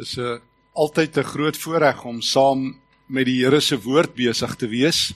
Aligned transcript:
Dis 0.00 0.16
'n 0.16 0.40
altyd 0.72 1.18
'n 1.18 1.30
groot 1.32 1.56
voorreg 1.56 2.04
om 2.04 2.20
saam 2.20 2.80
met 3.06 3.26
die 3.26 3.44
Here 3.44 3.60
se 3.60 3.76
woord 3.76 4.14
besig 4.14 4.56
te 4.56 4.66
wees. 4.66 5.12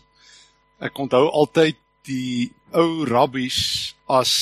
Ek 0.79 0.99
onthou 0.99 1.31
altyd 1.31 1.77
die 2.05 2.53
ou 2.73 3.05
rabbies 3.09 3.95
as 4.07 4.33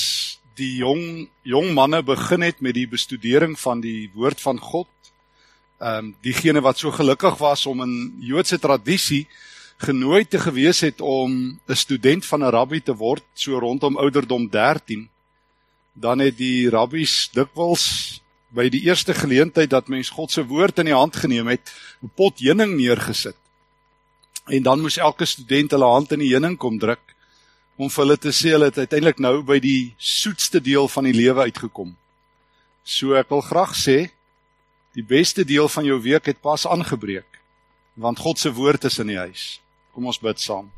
die 0.55 0.75
jong 0.83 1.29
jong 1.43 1.73
manne 1.73 2.03
begin 2.03 2.41
het 2.41 2.59
met 2.61 2.73
die 2.75 2.87
bestudering 2.87 3.55
van 3.59 3.79
die 3.79 4.11
woord 4.13 4.41
van 4.41 4.59
God. 4.59 4.91
Ehm 5.79 5.97
um, 5.97 6.15
diegene 6.21 6.61
wat 6.61 6.77
so 6.77 6.91
gelukkig 6.91 7.37
was 7.37 7.65
om 7.65 7.81
in 7.81 8.17
Joodse 8.19 8.59
tradisie 8.59 9.27
genooi 9.77 10.25
te 10.25 10.39
gewees 10.39 10.81
het 10.81 11.01
om 11.01 11.59
'n 11.67 11.75
student 11.75 12.25
van 12.25 12.43
'n 12.43 12.51
rabbi 12.51 12.79
te 12.79 12.95
word 12.95 13.23
so 13.33 13.59
rondom 13.59 13.97
ouderdom 13.97 14.49
13 14.49 15.09
dan 15.93 16.19
het 16.19 16.37
die 16.37 16.69
rabbies 16.69 17.29
dikwels 17.31 18.22
by 18.53 18.67
die 18.69 18.83
eerste 18.85 19.15
geleentheid 19.17 19.71
dat 19.71 19.89
mens 19.89 20.11
God 20.13 20.31
se 20.31 20.43
woord 20.45 20.79
in 20.83 20.91
die 20.91 20.95
hand 20.95 21.15
geneem 21.17 21.49
het, 21.49 21.73
'n 22.03 22.11
pot 22.15 22.39
heuning 22.39 22.77
neergesit. 22.77 23.37
En 24.47 24.63
dan 24.63 24.81
moes 24.81 24.97
elke 24.97 25.25
student 25.25 25.71
hulle 25.71 25.85
hand 25.85 26.11
in 26.11 26.19
die 26.19 26.33
heuning 26.33 26.57
kom 26.57 26.79
druk 26.79 27.15
om 27.77 27.89
vir 27.89 28.03
hulle 28.03 28.17
te 28.17 28.29
sê 28.29 28.53
hulle 28.53 28.69
het 28.69 28.77
uiteindelik 28.77 29.19
nou 29.19 29.41
by 29.41 29.59
die 29.59 29.95
soetste 29.97 30.61
deel 30.61 30.87
van 30.87 31.03
die 31.03 31.13
lewe 31.13 31.41
uitgekom. 31.41 31.95
So 32.83 33.15
ek 33.15 33.29
wil 33.29 33.41
graag 33.41 33.73
sê 33.75 34.11
die 34.93 35.03
beste 35.03 35.43
deel 35.43 35.69
van 35.69 35.85
jou 35.85 35.99
week 36.01 36.25
het 36.25 36.41
pas 36.41 36.67
aangebreek 36.67 37.25
want 37.95 38.19
God 38.19 38.39
se 38.39 38.51
woord 38.53 38.83
is 38.83 38.99
in 38.99 39.07
die 39.07 39.17
huis. 39.17 39.59
Kom 39.93 40.05
ons 40.05 40.19
bid 40.19 40.39
saam. 40.39 40.71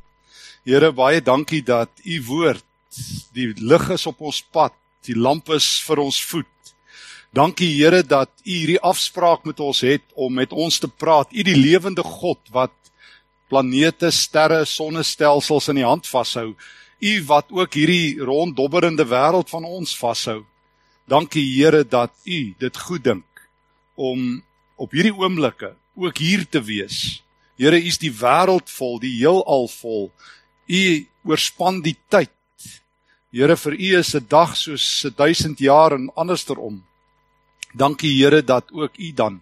Here, 0.66 0.92
baie 0.92 1.22
dankie 1.22 1.62
dat 1.64 1.90
u 2.04 2.24
woord 2.28 2.64
die 3.34 3.54
lig 3.60 3.90
is 3.90 4.06
op 4.06 4.22
ons 4.22 4.42
pad, 4.42 4.74
die 5.04 5.16
lamp 5.16 5.50
is 5.50 5.82
vir 5.88 6.00
ons 6.00 6.22
voet 6.26 6.55
Dankie 7.36 7.74
Here 7.76 8.00
dat 8.08 8.30
U 8.46 8.52
hierdie 8.54 8.80
afspraak 8.80 9.44
met 9.44 9.60
ons 9.60 9.82
het 9.84 10.04
om 10.16 10.32
met 10.34 10.54
ons 10.56 10.78
te 10.80 10.88
praat. 10.88 11.34
U 11.36 11.44
die 11.44 11.58
lewende 11.58 12.04
God 12.08 12.40
wat 12.56 12.72
planete, 13.52 14.08
sterre, 14.16 14.62
sonnestelsels 14.64 15.68
in 15.74 15.82
die 15.82 15.88
hand 15.88 16.08
vashou. 16.08 16.54
U 17.04 17.12
wat 17.28 17.52
ook 17.52 17.76
hierdie 17.76 18.24
ronddobberende 18.24 19.04
wêreld 19.12 19.52
van 19.52 19.68
ons 19.68 19.98
vashou. 20.00 20.46
Dankie 21.12 21.44
Here 21.58 21.84
dat 21.84 22.16
U 22.24 22.40
dit 22.56 22.82
goed 22.88 23.04
dink 23.04 23.44
om 24.00 24.40
op 24.80 24.96
hierdie 24.96 25.14
oomblikke 25.16 25.74
ook 26.00 26.24
hier 26.24 26.48
te 26.48 26.64
wees. 26.64 27.20
Here, 27.60 27.76
U 27.76 27.92
is 27.92 28.00
die 28.00 28.16
wêreld 28.16 28.72
vol, 28.72 28.96
die 29.04 29.12
heelal 29.20 29.68
vol. 29.76 30.08
U 30.72 30.82
oorspan 31.28 31.84
die 31.84 31.98
tyd. 32.08 32.32
Here, 33.36 33.60
vir 33.60 33.76
U 33.76 33.96
is 34.00 34.16
'n 34.16 34.26
dag 34.30 34.56
soos 34.56 35.04
'n 35.04 35.16
1000 35.16 35.60
jaar 35.60 35.92
en 35.92 36.12
andersom. 36.16 36.84
Dankie 37.76 38.14
Here 38.16 38.44
dat 38.44 38.72
ook 38.72 38.98
U 38.98 39.12
dan 39.12 39.42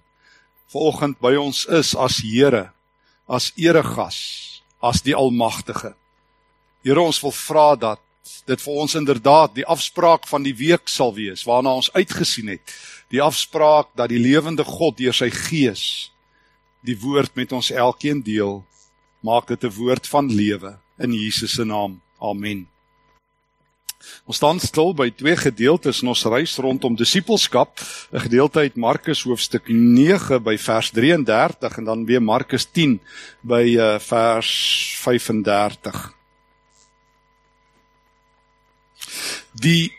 vanoggend 0.74 1.20
by 1.22 1.36
ons 1.38 1.66
is 1.66 1.94
as 1.96 2.18
Here, 2.26 2.72
as 3.30 3.52
eregas, 3.56 4.64
as 4.82 5.04
die 5.06 5.14
Almagtige. 5.16 5.94
Here, 6.82 7.02
ons 7.02 7.22
wil 7.22 7.32
vra 7.32 7.76
dat 7.78 8.02
dit 8.48 8.62
vir 8.64 8.80
ons 8.82 8.96
inderdaad 8.98 9.54
die 9.54 9.68
afspraak 9.70 10.26
van 10.28 10.44
die 10.44 10.56
week 10.56 10.90
sal 10.90 11.14
wees 11.14 11.44
waarna 11.46 11.76
ons 11.78 11.92
uitgesien 11.94 12.50
het. 12.56 12.74
Die 13.14 13.22
afspraak 13.22 13.94
dat 13.94 14.10
die 14.10 14.22
lewende 14.22 14.66
God 14.66 14.98
deur 14.98 15.14
sy 15.14 15.30
Gees 15.30 16.10
die 16.84 16.98
woord 17.00 17.36
met 17.40 17.54
ons 17.56 17.72
elkeen 17.72 18.20
deel, 18.26 18.64
maak 19.24 19.48
dit 19.48 19.64
'n 19.64 19.78
woord 19.78 20.08
van 20.08 20.28
lewe 20.28 20.80
in 21.00 21.14
Jesus 21.14 21.54
se 21.56 21.64
naam. 21.64 22.02
Amen. 22.20 22.73
Ons 24.26 24.38
staan 24.40 24.60
stil 24.60 24.94
by 24.94 25.10
twee 25.12 25.36
gedeeltes 25.36 26.02
in 26.02 26.12
ons 26.12 26.26
reis 26.26 26.58
rondom 26.58 26.96
disippelskap, 26.96 27.80
'n 28.12 28.20
gedeelte 28.20 28.60
uit 28.60 28.76
Markus 28.76 29.24
hoofstuk 29.24 29.68
9 29.68 30.44
by 30.44 30.58
vers 30.58 30.92
33 30.92 31.78
en 31.78 31.84
dan 31.84 32.06
weer 32.06 32.22
Markus 32.22 32.66
10 32.66 33.00
by 33.42 33.76
uh, 33.78 34.00
vers 34.00 34.52
35. 35.02 36.14
Die 39.54 39.94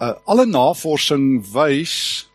uh, 0.00 0.12
alle 0.24 0.46
navorsing 0.46 1.44
wys 1.52 2.26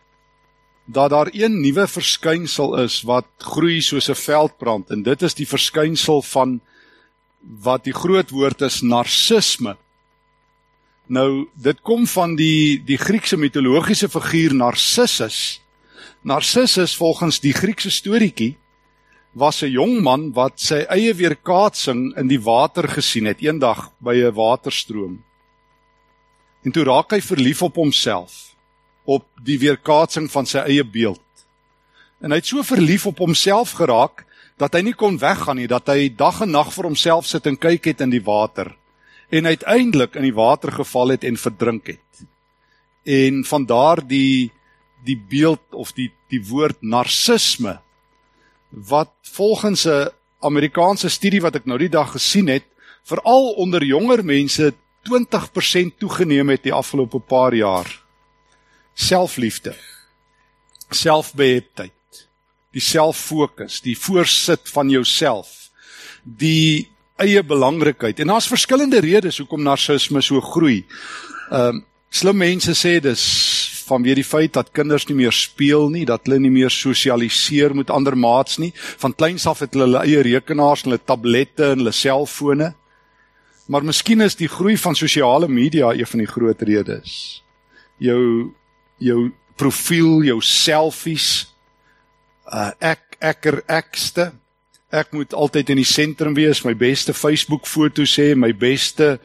dat 0.86 1.10
daar 1.10 1.30
een 1.32 1.62
nuwe 1.62 1.88
verskynsel 1.88 2.78
is 2.78 3.02
wat 3.02 3.26
groei 3.38 3.82
soos 3.82 4.10
'n 4.10 4.16
veldbrand 4.16 4.90
en 4.90 5.04
dit 5.04 5.22
is 5.22 5.34
die 5.34 5.48
verskynsel 5.48 6.22
van 6.22 6.62
wat 7.46 7.84
die 7.86 7.94
groot 7.94 8.32
woord 8.34 8.62
is 8.62 8.82
narcisme. 8.82 9.76
Nou 11.08 11.46
dit 11.54 11.82
kom 11.86 12.08
van 12.10 12.36
die 12.36 12.82
die 12.86 12.98
Griekse 12.98 13.38
mitologiese 13.38 14.10
figuur 14.10 14.56
Narcissus. 14.58 15.62
Narcissus 16.26 16.96
volgens 16.98 17.40
die 17.40 17.54
Griekse 17.54 17.92
storieetjie 17.92 18.56
was 19.36 19.62
'n 19.62 19.70
jong 19.70 20.02
man 20.02 20.32
wat 20.34 20.60
sy 20.60 20.86
eie 20.90 21.14
weerkaatsing 21.14 22.18
in 22.18 22.28
die 22.28 22.42
water 22.42 22.88
gesien 22.88 23.26
het 23.26 23.42
eendag 23.42 23.92
by 24.00 24.16
'n 24.16 24.34
waterstroom. 24.34 25.24
En 26.64 26.72
toe 26.72 26.84
raak 26.84 27.12
hy 27.12 27.22
verlief 27.22 27.62
op 27.62 27.76
homself, 27.76 28.56
op 29.06 29.26
die 29.44 29.60
weerkaatsing 29.60 30.32
van 30.32 30.46
sy 30.46 30.58
eie 30.58 30.84
beeld. 30.84 31.22
En 32.22 32.32
hy 32.32 32.38
het 32.38 32.46
so 32.46 32.64
verlief 32.64 33.06
op 33.06 33.18
homself 33.18 33.72
geraak 33.72 34.25
dat 34.58 34.74
hy 34.74 34.82
nie 34.88 34.96
kon 34.96 35.18
weggaan 35.20 35.60
nie, 35.60 35.68
dat 35.68 35.90
hy 35.92 36.10
dag 36.16 36.42
en 36.46 36.54
nag 36.56 36.72
vir 36.74 36.88
homself 36.88 37.28
sit 37.28 37.48
en 37.50 37.60
kyk 37.60 37.92
het 37.92 38.04
in 38.06 38.14
die 38.14 38.24
water 38.24 38.72
en 39.34 39.50
uiteindelik 39.50 40.16
in 40.16 40.28
die 40.28 40.36
water 40.36 40.72
geval 40.72 41.16
het 41.16 41.24
en 41.26 41.38
verdrink 41.38 41.88
het. 41.88 42.26
En 43.04 43.44
van 43.46 43.66
daar 43.66 44.02
die 44.08 44.52
die 45.06 45.18
beeld 45.30 45.62
of 45.78 45.92
die 45.94 46.10
die 46.34 46.42
woord 46.50 46.82
narcisme 46.82 47.80
wat 48.70 49.12
volgens 49.22 49.86
'n 49.86 50.10
Amerikaanse 50.40 51.10
studie 51.10 51.42
wat 51.42 51.56
ek 51.56 51.66
nou 51.66 51.78
die 51.78 51.90
dag 51.90 52.12
gesien 52.12 52.48
het, 52.48 52.66
veral 53.04 53.54
onder 53.54 53.84
jonger 53.84 54.26
mense 54.26 54.74
20% 55.04 55.98
toegeneem 55.98 56.50
het 56.50 56.64
die 56.64 56.74
afgelope 56.74 57.20
paar 57.20 57.54
jaar. 57.54 58.02
Selfliefde. 58.94 59.76
Selfbeheptheid 60.90 61.92
die 62.76 62.84
selffokus, 62.84 63.80
die 63.86 63.96
voorsit 63.96 64.68
van 64.76 64.92
jouself, 64.92 65.70
die 66.24 66.90
eie 67.22 67.44
belangrikheid. 67.44 68.20
En 68.20 68.34
daar's 68.34 68.52
verskillende 68.52 69.00
redes 69.04 69.40
hoekom 69.40 69.64
narcisme 69.64 70.22
so 70.22 70.44
groei. 70.44 70.84
Ehm 71.52 71.82
um, 71.82 71.84
slim 72.16 72.38
mense 72.40 72.72
sê 72.80 72.94
dis 73.04 73.22
vanweë 73.90 74.16
die 74.16 74.24
feit 74.24 74.54
dat 74.56 74.70
kinders 74.72 75.04
nie 75.10 75.18
meer 75.18 75.34
speel 75.36 75.90
nie, 75.92 76.06
dat 76.08 76.24
hulle 76.24 76.38
nie 76.40 76.52
meer 76.54 76.72
sosialiseer 76.72 77.76
met 77.76 77.92
ander 77.92 78.16
maats 78.16 78.56
nie. 78.62 78.72
Van 79.02 79.14
kleins 79.14 79.44
af 79.52 79.60
het 79.66 79.76
hulle 79.76 79.90
hulle 79.90 80.04
eie 80.06 80.22
rekenaars, 80.24 80.86
hulle 80.88 81.00
tablette 81.02 81.74
en 81.74 81.84
hulle 81.84 81.92
selfone. 81.92 82.72
Maar 83.68 83.84
miskien 83.84 84.24
is 84.24 84.38
die 84.40 84.48
groei 84.48 84.78
van 84.78 84.96
sosiale 84.96 85.50
media 85.52 85.92
een 85.92 86.08
van 86.08 86.24
die 86.24 86.30
groot 86.30 86.62
redes. 86.62 87.44
Jou 88.00 88.54
jou 89.04 89.20
profiel, 89.60 90.24
jou 90.24 90.40
selfies, 90.42 91.55
uh, 92.54 92.72
ek 92.80 93.18
ekker 93.20 93.62
ekste. 93.68 94.32
Ek 94.94 95.12
moet 95.12 95.34
altyd 95.34 95.74
in 95.74 95.82
die 95.82 95.88
sentrum 95.88 96.36
wees, 96.38 96.64
my 96.64 96.76
beste 96.78 97.14
Facebook 97.14 97.68
foto 97.68 98.06
sê, 98.08 98.34
my 98.36 98.54
beste 98.54 99.18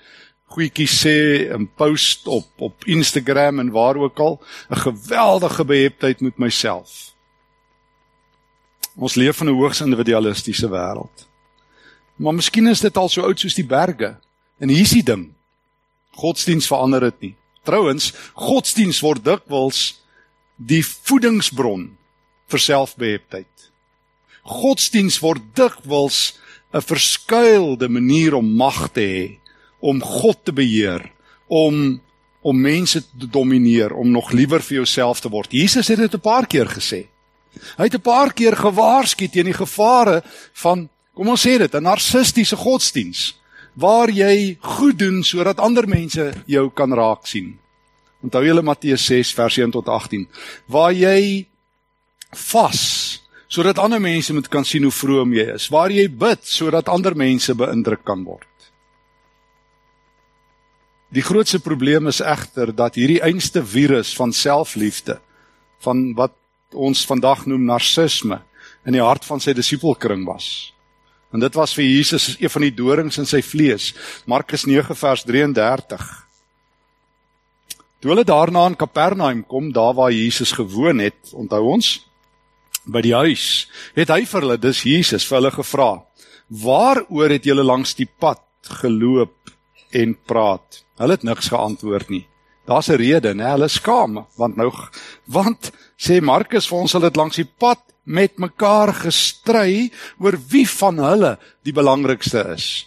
goedjies 0.50 0.97
sê 1.04 1.16
en 1.54 1.69
post 1.78 2.26
op 2.26 2.48
op 2.59 2.86
Instagram 2.91 3.60
en 3.62 3.70
waar 3.70 3.97
ook 3.97 4.19
al, 4.19 4.41
'n 4.70 4.76
geweldige 4.76 5.64
beheptheid 5.64 6.20
met 6.20 6.38
myself. 6.38 7.14
Ons 8.97 9.14
leef 9.14 9.41
in 9.41 9.48
'n 9.48 9.54
hoogs 9.54 9.80
individualistiese 9.80 10.69
wêreld. 10.69 11.28
Maar 12.16 12.34
miskien 12.34 12.66
is 12.66 12.80
dit 12.80 12.97
al 12.97 13.09
so 13.09 13.22
oud 13.22 13.41
soos 13.41 13.54
die 13.54 13.66
berge. 13.66 14.16
En 14.59 14.69
hier's 14.69 14.91
die 14.91 15.03
ding. 15.03 15.32
Godsdiens 16.10 16.66
verander 16.66 17.00
dit 17.00 17.20
nie. 17.20 17.34
Trouwens, 17.64 18.12
godsdiens 18.34 19.00
word 19.00 19.25
dikwels 19.25 20.03
die 20.56 20.82
voedingsbron 20.86 21.97
vir 22.50 22.63
selfbeheptheid. 22.66 23.71
Godsdiens 24.42 25.19
word 25.22 25.42
dikwels 25.54 26.39
'n 26.72 26.80
verskuilde 26.80 27.89
manier 27.89 28.34
om 28.34 28.57
mag 28.57 28.92
te 28.92 29.01
hê, 29.01 29.39
om 29.80 30.01
God 30.01 30.45
te 30.45 30.53
beheer, 30.53 31.13
om 31.48 32.01
om 32.42 32.57
mense 32.57 33.03
te 33.19 33.27
domineer, 33.28 33.92
om 33.92 34.10
nog 34.10 34.30
liewer 34.33 34.63
vir 34.65 34.80
jouself 34.80 35.21
te 35.21 35.28
word. 35.28 35.53
Jesus 35.53 35.89
het 35.89 35.98
dit 35.98 36.15
'n 36.15 36.21
paar 36.21 36.47
keer 36.47 36.66
gesê. 36.66 37.07
Hy 37.77 37.84
het 37.84 37.95
'n 37.95 38.01
paar 38.01 38.33
keer 38.33 38.57
gewaarsku 38.57 39.28
teen 39.28 39.45
die 39.45 39.53
gevare 39.53 40.22
van 40.53 40.89
kom 41.15 41.28
ons 41.28 41.47
sê 41.47 41.59
dit, 41.59 41.74
'n 41.74 41.83
narcistiese 41.83 42.57
godsdiens 42.57 43.34
waar 43.74 44.10
jy 44.10 44.57
goed 44.60 44.98
doen 44.98 45.22
sodat 45.22 45.59
ander 45.59 45.89
mense 45.89 46.33
jou 46.47 46.71
kan 46.71 46.92
raak 46.92 47.27
sien. 47.27 47.59
Onthou 48.22 48.45
julle 48.45 48.63
Matteus 48.63 49.04
6 49.04 49.33
vers 49.33 49.57
1 49.57 49.71
tot 49.71 49.89
18, 49.89 50.28
waar 50.66 50.92
jy 50.92 51.47
vas 52.32 52.82
sodat 53.50 53.80
ander 53.82 54.00
mense 54.00 54.32
moet 54.32 54.48
kan 54.48 54.65
sien 54.65 54.84
hoe 54.86 54.94
vroom 54.94 55.32
jy 55.34 55.48
is. 55.56 55.66
Waar 55.74 55.91
jy 55.91 56.06
bid 56.06 56.47
sodat 56.47 56.88
ander 56.88 57.16
mense 57.18 57.54
beïndruk 57.59 58.04
kan 58.06 58.22
word. 58.24 58.47
Die 61.10 61.24
grootste 61.27 61.59
probleem 61.59 62.06
is 62.06 62.21
egter 62.22 62.71
dat 62.71 62.94
hierdie 62.94 63.18
einste 63.27 63.65
virus 63.66 64.12
van 64.15 64.30
selfliefde 64.30 65.18
van 65.82 66.12
wat 66.15 66.36
ons 66.71 67.03
vandag 67.09 67.48
noem 67.50 67.65
narcisme 67.66 68.38
in 68.86 68.94
die 68.94 69.03
hart 69.03 69.26
van 69.26 69.42
sy 69.42 69.50
disipelkring 69.56 70.22
was. 70.28 70.71
En 71.34 71.42
dit 71.42 71.54
was 71.59 71.74
vir 71.74 71.86
Jesus 71.86 72.36
een 72.38 72.50
van 72.50 72.66
die 72.66 72.74
dorings 72.74 73.18
in 73.18 73.26
sy 73.26 73.41
vlees. 73.42 73.91
Markus 74.30 74.66
9 74.66 74.94
vers 74.98 75.26
33. 75.26 76.06
Toe 78.00 78.12
hulle 78.12 78.24
daarna 78.26 78.68
in 78.71 78.78
Kapernaum 78.78 79.42
kom, 79.47 79.72
daar 79.74 79.94
waar 79.98 80.12
Jesus 80.15 80.54
gewoon 80.54 81.03
het, 81.03 81.34
onthou 81.34 81.65
ons, 81.74 81.98
by 82.92 83.03
die 83.03 83.15
huis, 83.15 83.66
het 83.95 84.10
hy 84.10 84.25
vir 84.25 84.41
hulle, 84.41 84.59
dis 84.59 84.84
Jesus, 84.84 85.27
vir 85.28 85.41
hulle 85.41 85.51
gevra: 85.51 85.91
"Waaroor 86.51 87.31
het 87.31 87.45
julle 87.45 87.65
langs 87.65 87.95
die 87.95 88.09
pad 88.09 88.42
geloop 88.83 89.51
en 89.92 90.16
praat?" 90.27 90.84
Hulle 90.98 91.16
het 91.16 91.25
niks 91.25 91.48
geantwoord 91.48 92.10
nie. 92.10 92.27
Daar's 92.66 92.91
'n 92.91 92.97
rede, 92.97 93.34
né? 93.34 93.51
Hulle 93.51 93.69
skaam, 93.69 94.27
want 94.37 94.57
nou 94.57 94.71
want 95.27 95.72
sê 95.98 96.21
Markus 96.21 96.69
vir 96.69 96.78
ons 96.78 96.92
hulle 96.92 97.04
het 97.07 97.16
langs 97.16 97.37
die 97.37 97.48
pad 97.59 97.81
met 98.04 98.39
mekaar 98.39 98.93
gestry 98.93 99.91
oor 100.19 100.39
wie 100.51 100.69
van 100.69 100.98
hulle 100.98 101.39
die 101.65 101.72
belangrikste 101.72 102.54
is. 102.54 102.86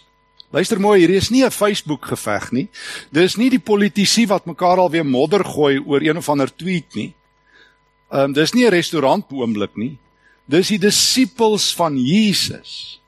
Luister 0.54 0.80
mooi, 0.80 1.00
hier 1.00 1.10
is 1.10 1.30
nie 1.30 1.44
'n 1.44 1.50
Facebook 1.50 2.06
geveg 2.06 2.52
nie. 2.52 2.68
Dis 3.12 3.36
nie 3.36 3.50
die 3.50 3.58
politici 3.58 4.26
wat 4.26 4.46
mekaar 4.46 4.78
alweer 4.78 5.04
modder 5.04 5.44
gooi 5.44 5.78
oor 5.78 6.00
een 6.00 6.16
of 6.16 6.28
ander 6.28 6.56
tweet 6.56 6.94
nie. 6.94 7.14
Ehm 8.14 8.30
um, 8.30 8.32
dis 8.32 8.54
nie 8.54 8.66
'n 8.66 8.70
restaurant 8.70 9.26
oomblik 9.32 9.76
nie. 9.76 9.98
Dis 10.46 10.68
die 10.68 10.78
disippels 10.78 11.74
van 11.74 11.96
Jesus 11.98 13.00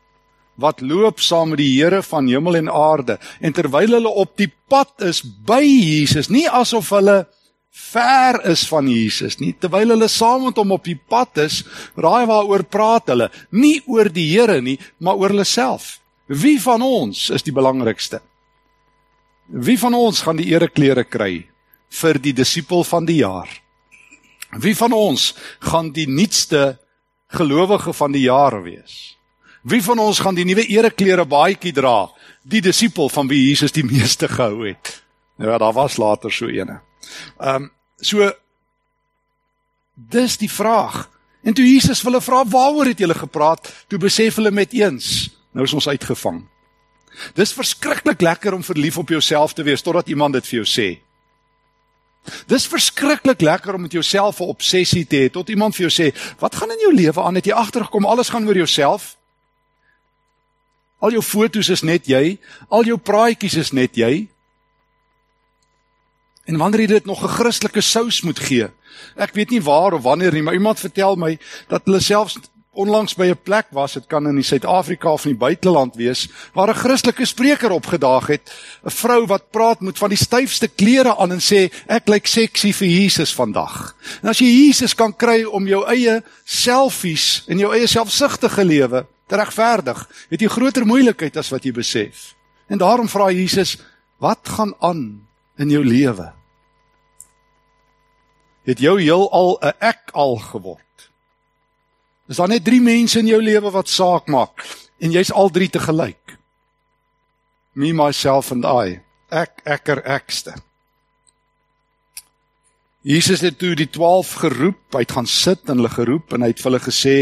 wat 0.57 0.81
loop 0.81 1.21
saam 1.21 1.53
met 1.53 1.61
die 1.61 1.77
Here 1.77 2.03
van 2.03 2.29
hemel 2.29 2.57
en 2.57 2.71
aarde 2.73 3.19
en 3.41 3.53
terwyl 3.53 3.93
hulle 3.99 4.09
op 4.09 4.37
die 4.41 4.51
pad 4.69 5.05
is 5.05 5.21
by 5.23 5.63
Jesus, 5.63 6.31
nie 6.33 6.49
asof 6.49 6.91
hulle 6.97 7.27
ver 7.71 8.41
is 8.49 8.65
van 8.69 8.89
Jesus 8.89 9.37
nie, 9.39 9.53
terwyl 9.53 9.93
hulle 9.93 10.09
saam 10.09 10.47
met 10.49 10.57
hom 10.57 10.73
op 10.73 10.85
die 10.89 10.97
pad 10.97 11.37
is, 11.45 11.61
raai 11.95 12.25
waaroor 12.27 12.65
praat 12.65 13.13
hulle? 13.13 13.29
Nie 13.53 13.83
oor 13.87 14.09
die 14.09 14.31
Here 14.33 14.63
nie, 14.65 14.79
maar 14.99 15.21
oor 15.21 15.35
hulle 15.35 15.45
self. 15.45 15.99
Wie 16.27 16.57
van 16.61 16.83
ons 16.83 17.29
is 17.31 17.45
die 17.45 17.55
belangrikste? 17.55 18.23
Wie 19.47 19.77
van 19.79 19.95
ons 19.95 20.25
gaan 20.25 20.41
die 20.41 20.49
ereklere 20.55 21.05
kry 21.05 21.45
vir 22.01 22.19
die 22.19 22.33
disipel 22.33 22.83
van 22.83 23.05
die 23.07 23.21
jaar? 23.21 23.53
Wie 24.61 24.77
van 24.77 24.93
ons 24.93 25.35
gaan 25.59 25.93
die 25.93 26.09
nuutste 26.09 26.79
gelowige 27.29 27.93
van 27.93 28.13
die 28.13 28.27
jaar 28.27 28.63
wees? 28.63 29.17
Wie 29.67 29.83
van 29.83 29.99
ons 29.99 30.21
gaan 30.23 30.37
die 30.37 30.47
nuwe 30.47 30.67
ereklere 30.71 31.25
baadjie 31.27 31.73
dra? 31.75 32.07
Die 32.47 32.63
disipel 32.63 33.09
van 33.11 33.29
wie 33.29 33.49
Jesus 33.49 33.75
die 33.75 33.85
meeste 33.85 34.29
gehou 34.29 34.69
het. 34.69 35.03
Nou 35.37 35.51
ja, 35.51 35.59
daar 35.59 35.75
was 35.75 35.97
later 35.97 36.33
so 36.33 36.47
eene. 36.47 36.81
Ehm 37.39 37.63
um, 37.63 37.71
so 37.97 38.31
dis 39.95 40.37
die 40.37 40.51
vraag. 40.51 41.07
En 41.43 41.55
toe 41.55 41.65
Jesus 41.65 42.03
hulle 42.03 42.21
vra, 42.21 42.45
"Waaroor 42.45 42.87
het 42.87 42.99
julle 42.99 43.15
gepraat?" 43.15 43.73
Toe 43.89 43.99
besef 43.99 44.35
hulle 44.35 44.51
met 44.51 44.73
eens, 44.73 45.31
nou 45.53 45.65
is 45.65 45.73
ons 45.73 45.89
uitgevang. 45.89 46.45
Dis 47.35 47.53
verskriklik 47.53 48.21
lekker 48.21 48.55
om 48.55 48.63
verlief 48.63 48.99
op 48.99 49.09
jouself 49.09 49.53
te 49.53 49.63
wees 49.63 49.83
totdat 49.83 50.09
iemand 50.09 50.33
dit 50.33 50.47
vir 50.47 50.63
jou 50.63 50.67
sê. 50.67 51.06
Dis 52.47 52.67
verskriklik 52.67 53.41
lekker 53.41 53.75
om 53.75 53.81
met 53.81 53.93
jouself 53.93 54.41
'n 54.41 54.49
obsessie 54.49 55.07
te 55.07 55.17
hê 55.17 55.31
tot 55.31 55.49
iemand 55.49 55.75
vir 55.75 55.89
jou 55.89 55.95
sê, 56.03 56.15
"Wat 56.39 56.55
gaan 56.55 56.71
in 56.71 56.79
jou 56.79 56.95
lewe 56.95 57.23
aan? 57.23 57.35
Het 57.35 57.47
jy 57.47 57.53
agtergekom 57.53 58.05
alles 58.05 58.29
gaan 58.29 58.47
oor 58.47 58.57
jouself?" 58.57 59.17
Al 60.99 61.11
jou 61.11 61.23
fotos 61.23 61.69
is 61.69 61.83
net 61.83 62.07
jy, 62.07 62.39
al 62.69 62.85
jou 62.85 62.97
praatjies 62.97 63.55
is 63.55 63.73
net 63.73 63.97
jy. 63.97 64.29
En 66.47 66.57
wanneer 66.57 66.81
jy 66.81 66.87
dit 66.87 67.07
nog 67.07 67.23
'n 67.23 67.29
Christelike 67.29 67.81
sous 67.81 68.23
moet 68.23 68.39
gee. 68.39 68.69
Ek 69.17 69.35
weet 69.35 69.51
nie 69.51 69.63
waar 69.63 69.93
of 69.93 70.03
wanneer 70.03 70.33
nie, 70.33 70.43
maar 70.43 70.55
iemand 70.55 70.81
vertel 70.81 71.17
my 71.17 71.39
dat 71.69 71.83
hulle 71.85 72.01
selfs 72.01 72.39
onlangs 72.77 73.15
by 73.17 73.27
'n 73.33 73.43
plek 73.43 73.67
was, 73.71 73.93
dit 73.93 74.07
kan 74.07 74.27
in 74.27 74.45
Suid-Afrika 74.45 75.13
of 75.13 75.25
in 75.25 75.31
die 75.31 75.39
buiteland 75.39 75.97
wees, 75.97 76.29
waar 76.53 76.69
'n 76.69 76.75
Christelike 76.75 77.25
spreker 77.25 77.71
opgedaag 77.71 78.27
het, 78.27 78.53
'n 78.85 78.91
vrou 78.91 79.27
wat 79.27 79.51
praat 79.51 79.81
met 79.81 79.99
van 79.99 80.09
die 80.09 80.19
styfste 80.19 80.69
klere 80.69 81.17
aan 81.17 81.33
en 81.33 81.41
sê 81.41 81.73
ek 81.87 82.09
lyk 82.09 82.27
seksie 82.27 82.75
vir 82.75 82.89
Jesus 82.89 83.35
vandag. 83.35 83.97
En 84.23 84.29
as 84.29 84.39
jy 84.39 84.67
Jesus 84.67 84.95
kan 84.95 85.17
kry 85.17 85.45
om 85.45 85.67
jou 85.67 85.85
eie 85.87 86.23
selfies 86.45 87.45
en 87.49 87.59
jou 87.59 87.73
eie 87.73 87.87
selfsugtige 87.87 88.65
lewe 88.65 89.07
te 89.27 89.37
regverdig, 89.37 90.09
het 90.31 90.41
jy 90.41 90.49
groter 90.49 90.87
moeilikheid 90.87 91.37
as 91.37 91.51
wat 91.51 91.65
jy 91.65 91.73
besef. 91.73 92.35
En 92.69 92.79
daarom 92.79 93.09
vra 93.09 93.31
Jesus, 93.31 93.79
wat 94.19 94.49
gaan 94.49 94.75
aan 94.81 95.27
in 95.59 95.71
jou 95.71 95.85
lewe? 95.85 96.33
Het 98.67 98.79
jou 98.79 99.01
heel 99.01 99.31
al 99.33 99.59
'n 99.63 99.73
ek 99.79 100.11
al 100.13 100.37
geword? 100.37 101.11
Is 102.27 102.37
daar 102.41 102.51
net 102.51 102.65
3 102.67 102.81
mense 102.83 103.19
in 103.19 103.31
jou 103.31 103.43
lewe 103.43 103.71
wat 103.71 103.89
saak 103.89 104.27
maak 104.27 104.65
en 104.99 105.13
jy's 105.15 105.31
al 105.31 105.51
drie 105.55 105.69
te 105.71 105.83
gelyk? 105.83 106.39
Me 107.77 107.93
myself 107.93 108.51
and 108.51 108.65
I. 108.65 108.99
Ek 109.31 109.61
ekker 109.65 110.01
ekste. 110.03 110.55
Jesus 113.07 113.45
het 113.47 113.59
toe 113.61 113.77
die 113.79 113.87
12 113.87 114.33
geroep, 114.41 114.81
hy 114.97 115.05
het 115.05 115.13
gaan 115.15 115.29
sit 115.31 115.69
en 115.71 115.79
hulle 115.79 115.93
geroep 115.93 116.33
en 116.35 116.43
hy 116.43 116.49
het 116.51 116.59
vir 116.59 116.71
hulle 116.73 116.83
gesê 116.83 117.15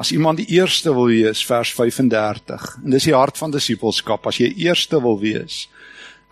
as 0.00 0.12
iemand 0.14 0.40
die 0.40 0.48
eerste 0.56 0.94
wil 0.96 1.10
wees 1.10 1.42
vers 1.44 1.74
35. 1.76 2.64
En 2.80 2.94
dis 2.94 3.08
die 3.10 3.16
hart 3.16 3.36
van 3.36 3.52
disippelskap 3.52 4.24
as 4.30 4.38
jy 4.40 4.48
eerste 4.64 5.02
wil 5.04 5.20
wees. 5.20 5.66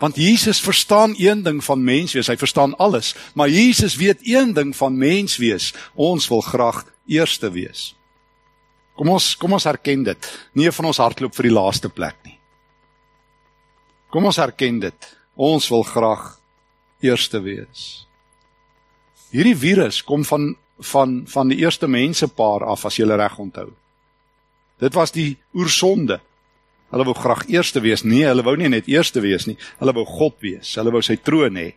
Want 0.00 0.16
Jesus 0.16 0.62
verstaan 0.64 1.12
een 1.20 1.42
ding 1.44 1.60
van 1.64 1.84
mens 1.84 2.14
wees, 2.16 2.30
hy 2.32 2.38
verstaan 2.40 2.76
alles, 2.80 3.12
maar 3.34 3.52
Jesus 3.52 3.98
weet 4.00 4.24
een 4.24 4.54
ding 4.56 4.72
van 4.76 4.96
mens 4.96 5.36
wees. 5.40 5.74
Ons 5.92 6.30
wil 6.32 6.40
graag 6.40 6.84
eerste 7.04 7.52
wees. 7.52 7.90
Kom 8.96 9.12
ons 9.12 9.34
kom 9.36 9.52
ons 9.52 9.68
erken 9.68 10.04
dit. 10.06 10.28
Nie 10.56 10.72
van 10.72 10.88
ons 10.90 11.00
hardloop 11.02 11.34
vir 11.36 11.50
die 11.50 11.54
laaste 11.54 11.90
plek 11.92 12.16
nie. 12.24 12.36
Kom 14.12 14.24
ons 14.24 14.40
erken 14.40 14.80
dit. 14.80 15.08
Ons 15.36 15.68
wil 15.68 15.84
graag 15.84 16.30
eerste 17.04 17.42
wees. 17.44 18.06
Hierdie 19.34 19.56
virus 19.56 20.00
kom 20.06 20.24
van 20.24 20.54
van 20.80 21.22
van 21.28 21.48
die 21.48 21.58
eerste 21.64 21.88
mensepaar 21.88 22.64
af 22.68 22.84
as 22.88 22.96
jy 22.98 23.08
reg 23.08 23.38
onthou. 23.38 23.70
Dit 24.80 24.94
was 24.94 25.12
die 25.12 25.36
oersonde. 25.54 26.20
Hulle 26.92 27.04
wou 27.04 27.14
graag 27.16 27.46
eerste 27.48 27.80
wees. 27.80 28.04
Nee, 28.04 28.26
hulle 28.28 28.44
wou 28.44 28.56
nie 28.56 28.68
net 28.68 28.88
eerste 28.88 29.20
wees 29.20 29.46
nie. 29.46 29.56
Hulle 29.80 29.94
wou 29.96 30.04
God 30.06 30.36
wees. 30.40 30.74
Hulle 30.76 30.92
wou 30.92 31.02
sy 31.02 31.16
troon 31.16 31.56
hê. 31.56 31.70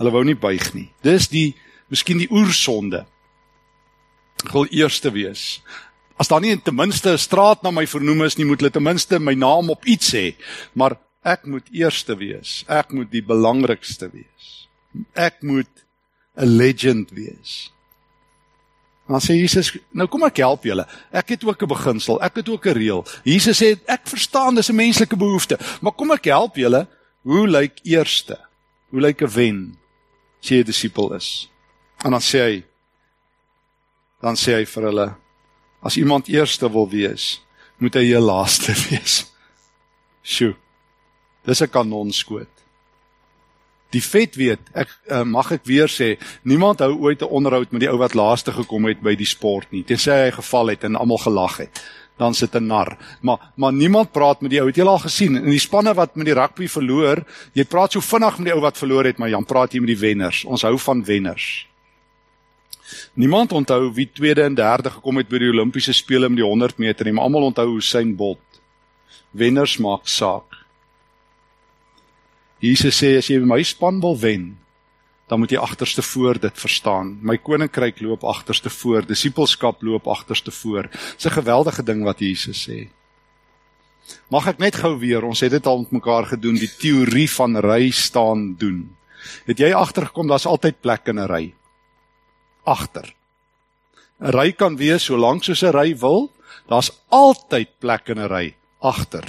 Hulle 0.00 0.12
wou 0.14 0.24
nie 0.24 0.36
buig 0.38 0.72
nie. 0.74 0.88
Dis 1.04 1.28
die 1.28 1.52
miskien 1.92 2.18
die 2.18 2.30
oersonde. 2.32 3.04
Ek 4.44 4.54
wil 4.54 4.68
eerste 4.74 5.12
wees. 5.14 5.60
As 6.18 6.28
daar 6.28 6.40
nie 6.40 6.56
ten 6.60 6.74
minste 6.74 7.12
'n 7.12 7.18
straat 7.18 7.62
na 7.62 7.70
my 7.70 7.86
vernoem 7.86 8.24
is 8.24 8.36
nie, 8.36 8.44
moet 8.44 8.60
hulle 8.60 8.70
ten 8.70 8.82
minste 8.82 9.18
my 9.18 9.34
naam 9.34 9.70
op 9.70 9.84
iets 9.84 10.12
hê. 10.12 10.34
Maar 10.74 10.98
ek 11.22 11.46
moet 11.46 11.66
eerste 11.72 12.16
wees. 12.16 12.64
Ek 12.68 12.92
moet 12.92 13.10
die 13.10 13.22
belangrikste 13.22 14.10
wees. 14.12 14.68
Ek 15.14 15.42
moet 15.42 15.70
'n 16.36 16.56
legend 16.56 17.10
wees. 17.10 17.70
Dan 19.08 19.20
sê 19.20 19.38
Jesus, 19.40 19.72
nou 19.90 20.06
kom 20.06 20.24
ek 20.24 20.36
help 20.36 20.66
julle. 20.68 20.84
Ek 21.10 21.28
het 21.28 21.44
ook 21.44 21.62
'n 21.62 21.68
beginsel, 21.68 22.20
ek 22.20 22.36
het 22.36 22.48
ook 22.48 22.66
'n 22.66 22.76
reël. 22.76 23.06
Jesus 23.24 23.62
sê 23.62 23.78
ek 23.86 24.06
verstaan 24.06 24.54
dis 24.54 24.68
'n 24.68 24.76
menslike 24.76 25.16
behoefte, 25.16 25.58
maar 25.80 25.92
kom 25.92 26.10
ek 26.10 26.24
help 26.24 26.56
julle. 26.56 26.86
Hoe 27.22 27.48
lyk 27.48 27.80
eerste? 27.84 28.38
Hoe 28.90 29.00
lyk 29.00 29.22
'n 29.22 29.30
wen? 29.30 29.78
As 30.42 30.48
jy 30.48 30.60
'n 30.60 30.64
disipel 30.64 31.14
is. 31.14 31.48
En 32.04 32.10
dan 32.10 32.20
sê 32.20 32.38
hy 32.38 32.64
dan 34.20 34.34
sê 34.34 34.52
hy 34.58 34.64
vir 34.66 34.82
hulle 34.82 35.16
as 35.80 35.96
iemand 35.96 36.28
eerste 36.28 36.70
wil 36.70 36.88
wees, 36.88 37.40
moet 37.78 37.94
hy 37.94 38.04
die 38.10 38.20
laaste 38.20 38.74
wees. 38.88 39.24
Sjoe. 40.22 40.54
Dis 41.46 41.62
'n 41.62 41.70
kanonskoot. 41.70 42.50
Die 43.88 44.02
vet 44.04 44.36
weet, 44.36 44.60
ek 44.76 44.90
uh, 45.08 45.22
mag 45.24 45.48
ek 45.54 45.64
weer 45.64 45.88
sê, 45.88 46.18
niemand 46.44 46.82
hou 46.84 46.92
ooit 47.08 47.22
'n 47.22 47.32
onderhoud 47.32 47.72
met 47.72 47.80
die 47.80 47.88
ou 47.88 47.96
wat 47.96 48.14
laaste 48.14 48.52
gekom 48.52 48.84
het 48.84 49.00
by 49.00 49.14
die 49.16 49.28
sport 49.28 49.72
nie. 49.72 49.82
Tensy 49.82 50.12
hy 50.12 50.30
geval 50.30 50.74
het 50.74 50.84
en 50.84 50.96
almal 50.96 51.18
gelag 51.24 51.56
het. 51.56 51.80
Dan 52.18 52.34
sit 52.34 52.54
'n 52.54 52.66
nar. 52.66 52.98
Maar 53.22 53.52
maar 53.56 53.72
niemand 53.72 54.12
praat 54.12 54.40
met 54.40 54.50
die 54.50 54.60
ou. 54.60 54.66
Het 54.66 54.76
jy 54.76 54.84
al 54.84 54.98
gesien 54.98 55.36
in 55.36 55.50
die 55.50 55.58
spanne 55.58 55.94
wat 55.94 56.16
met 56.16 56.26
die 56.26 56.34
rugby 56.34 56.68
verloor? 56.68 57.24
Jy 57.54 57.64
praat 57.64 57.92
so 57.92 58.00
vinnig 58.00 58.38
met 58.38 58.46
die 58.46 58.54
ou 58.54 58.60
wat 58.60 58.76
verloor 58.76 59.04
het, 59.04 59.18
maar 59.18 59.28
Jan 59.30 59.44
praat 59.44 59.72
jy 59.72 59.80
met 59.80 59.88
die 59.96 60.06
wenners. 60.06 60.44
Ons 60.44 60.62
hou 60.62 60.78
van 60.78 61.04
wenners. 61.04 61.67
Niemand 63.14 63.52
onthou 63.52 63.92
wie 63.94 64.08
tweede 64.12 64.42
en 64.42 64.54
derde 64.54 64.90
gekom 64.90 65.16
het 65.20 65.28
by 65.28 65.38
die 65.38 65.50
Olimpiese 65.52 65.92
spele 65.92 66.28
met 66.28 66.40
die 66.40 66.46
100 66.46 66.78
meter 66.78 67.04
nie, 67.04 67.12
maar 67.12 67.28
almal 67.28 67.50
onthou 67.50 67.76
Usain 67.76 68.14
Bolt. 68.16 68.60
Wenners 69.30 69.76
maak 69.78 70.08
saak. 70.08 70.64
Jesus 72.58 72.96
sê 72.98 73.16
as 73.18 73.28
jy 73.30 73.38
my 73.44 73.60
span 73.62 74.00
wil 74.02 74.16
wen, 74.18 74.56
dan 75.28 75.42
moet 75.42 75.52
jy 75.52 75.60
agterste 75.60 76.02
voor 76.02 76.40
dit 76.40 76.58
verstaan. 76.58 77.18
My 77.22 77.36
koninkryk 77.38 78.00
loop 78.00 78.24
agterste 78.24 78.70
voor, 78.72 79.04
disippelskap 79.06 79.82
loop 79.84 80.08
agterste 80.08 80.50
voor. 80.50 80.88
Dis 81.16 81.26
'n 81.26 81.38
geweldige 81.38 81.82
ding 81.82 82.02
wat 82.04 82.18
Jesus 82.18 82.68
sê. 82.68 82.88
Mag 84.30 84.46
ek 84.46 84.58
net 84.58 84.76
gou 84.76 84.98
weer, 84.98 85.24
ons 85.24 85.40
het 85.40 85.50
dit 85.50 85.66
al 85.66 85.78
met 85.78 85.90
mekaar 85.90 86.26
gedoen, 86.26 86.54
die 86.54 86.70
teorie 86.80 87.28
van 87.30 87.56
ry 87.56 87.90
staan 87.90 88.54
doen. 88.56 88.96
Het 89.46 89.58
jy 89.58 89.72
agtergekom 89.72 90.28
daar's 90.28 90.46
altyd 90.46 90.80
plek 90.80 91.06
in 91.06 91.18
'n 91.18 91.28
ry? 91.28 91.54
Agter. 92.68 93.14
'n 94.20 94.32
ry 94.34 94.52
kan 94.52 94.76
wees 94.76 95.06
so 95.06 95.16
lank 95.16 95.44
soos 95.44 95.62
'n 95.62 95.72
ry 95.72 95.94
wil. 95.94 96.30
Daar's 96.68 96.90
altyd 97.08 97.68
plek 97.80 98.08
in 98.08 98.18
'n 98.18 98.28
ry 98.28 98.54
agter. 98.80 99.24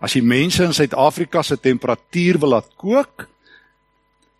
As 0.00 0.14
jy 0.14 0.22
mense 0.22 0.64
in 0.64 0.72
Suid-Afrika 0.72 1.42
se 1.42 1.56
temperatuur 1.60 2.38
wil 2.40 2.54
laat 2.56 2.70
kook, 2.76 3.28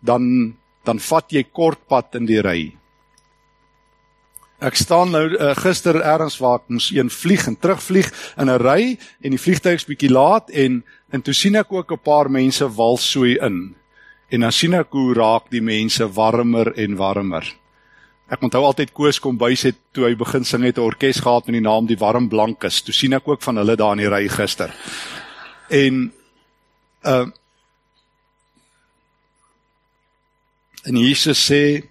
dan 0.01 0.55
dan 0.83 0.99
vat 0.99 1.29
jy 1.29 1.43
kortpad 1.43 2.15
in 2.15 2.25
die 2.25 2.41
ry. 2.41 2.71
Ek 4.61 4.75
staan 4.75 5.11
nou 5.13 5.27
uh, 5.29 5.53
gister 5.57 5.99
eers 6.01 6.39
waar 6.41 6.59
ek 6.59 6.71
moes 6.73 6.87
een 6.89 7.09
vlieg 7.09 7.45
en 7.47 7.55
terugvlieg 7.55 8.09
in 8.37 8.49
'n 8.49 8.57
ry 8.57 8.97
en 9.21 9.31
die 9.31 9.41
vliegtuig's 9.41 9.85
bietjie 9.85 10.09
laat 10.09 10.49
en 10.49 10.83
en 11.11 11.21
toe 11.21 11.33
sien 11.33 11.55
ek 11.55 11.71
ook 11.73 11.91
'n 11.91 12.03
paar 12.03 12.29
mense 12.29 12.65
walsooi 12.65 13.37
in. 13.37 13.75
En 14.31 14.39
dan 14.39 14.51
sien 14.51 14.73
ek 14.73 14.89
hoe 14.89 15.13
raak 15.13 15.51
die 15.51 15.61
mense 15.61 16.07
warmer 16.07 16.73
en 16.77 16.95
warmer. 16.95 17.60
Ek 18.31 18.43
onthou 18.45 18.63
altyd 18.63 18.93
Koos 18.95 19.19
kom 19.19 19.35
bys 19.39 19.65
het 19.67 19.75
toe 19.91 20.05
hy 20.07 20.15
begin 20.15 20.45
sing 20.47 20.63
het 20.63 20.77
'n 20.77 20.87
orkes 20.87 21.19
gehad 21.19 21.45
met 21.47 21.59
die 21.59 21.67
naam 21.67 21.85
Die 21.85 21.99
Warm 21.99 22.29
Blankes. 22.29 22.81
Toe 22.81 22.93
sien 22.93 23.13
ek 23.13 23.27
ook 23.27 23.41
van 23.41 23.57
hulle 23.57 23.75
daar 23.75 23.91
in 23.91 24.03
die 24.03 24.09
ry 24.09 24.27
gister. 24.29 24.71
En 25.69 26.13
uh 27.03 27.27
En 30.83 30.95
Jesus 30.95 31.37
sê 31.51 31.83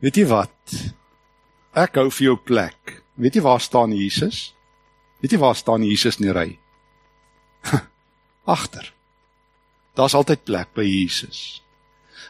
Weet 0.00 0.16
jy 0.16 0.26
wat? 0.26 0.72
Ek 1.76 1.94
hou 1.94 2.08
vir 2.10 2.24
jou 2.24 2.36
plek. 2.36 3.02
Weet 3.20 3.34
jy 3.36 3.42
waar 3.44 3.60
staan 3.60 3.92
Jesus? 3.92 4.54
Weet 5.20 5.32
jy 5.32 5.38
waar 5.38 5.56
staan 5.56 5.84
Jesus 5.84 6.16
in 6.16 6.30
die 6.30 6.32
ry? 6.32 6.58
Agter. 8.54 8.92
Daar's 9.94 10.14
altyd 10.14 10.44
plek 10.44 10.72
by 10.72 10.86
Jesus. 10.88 11.60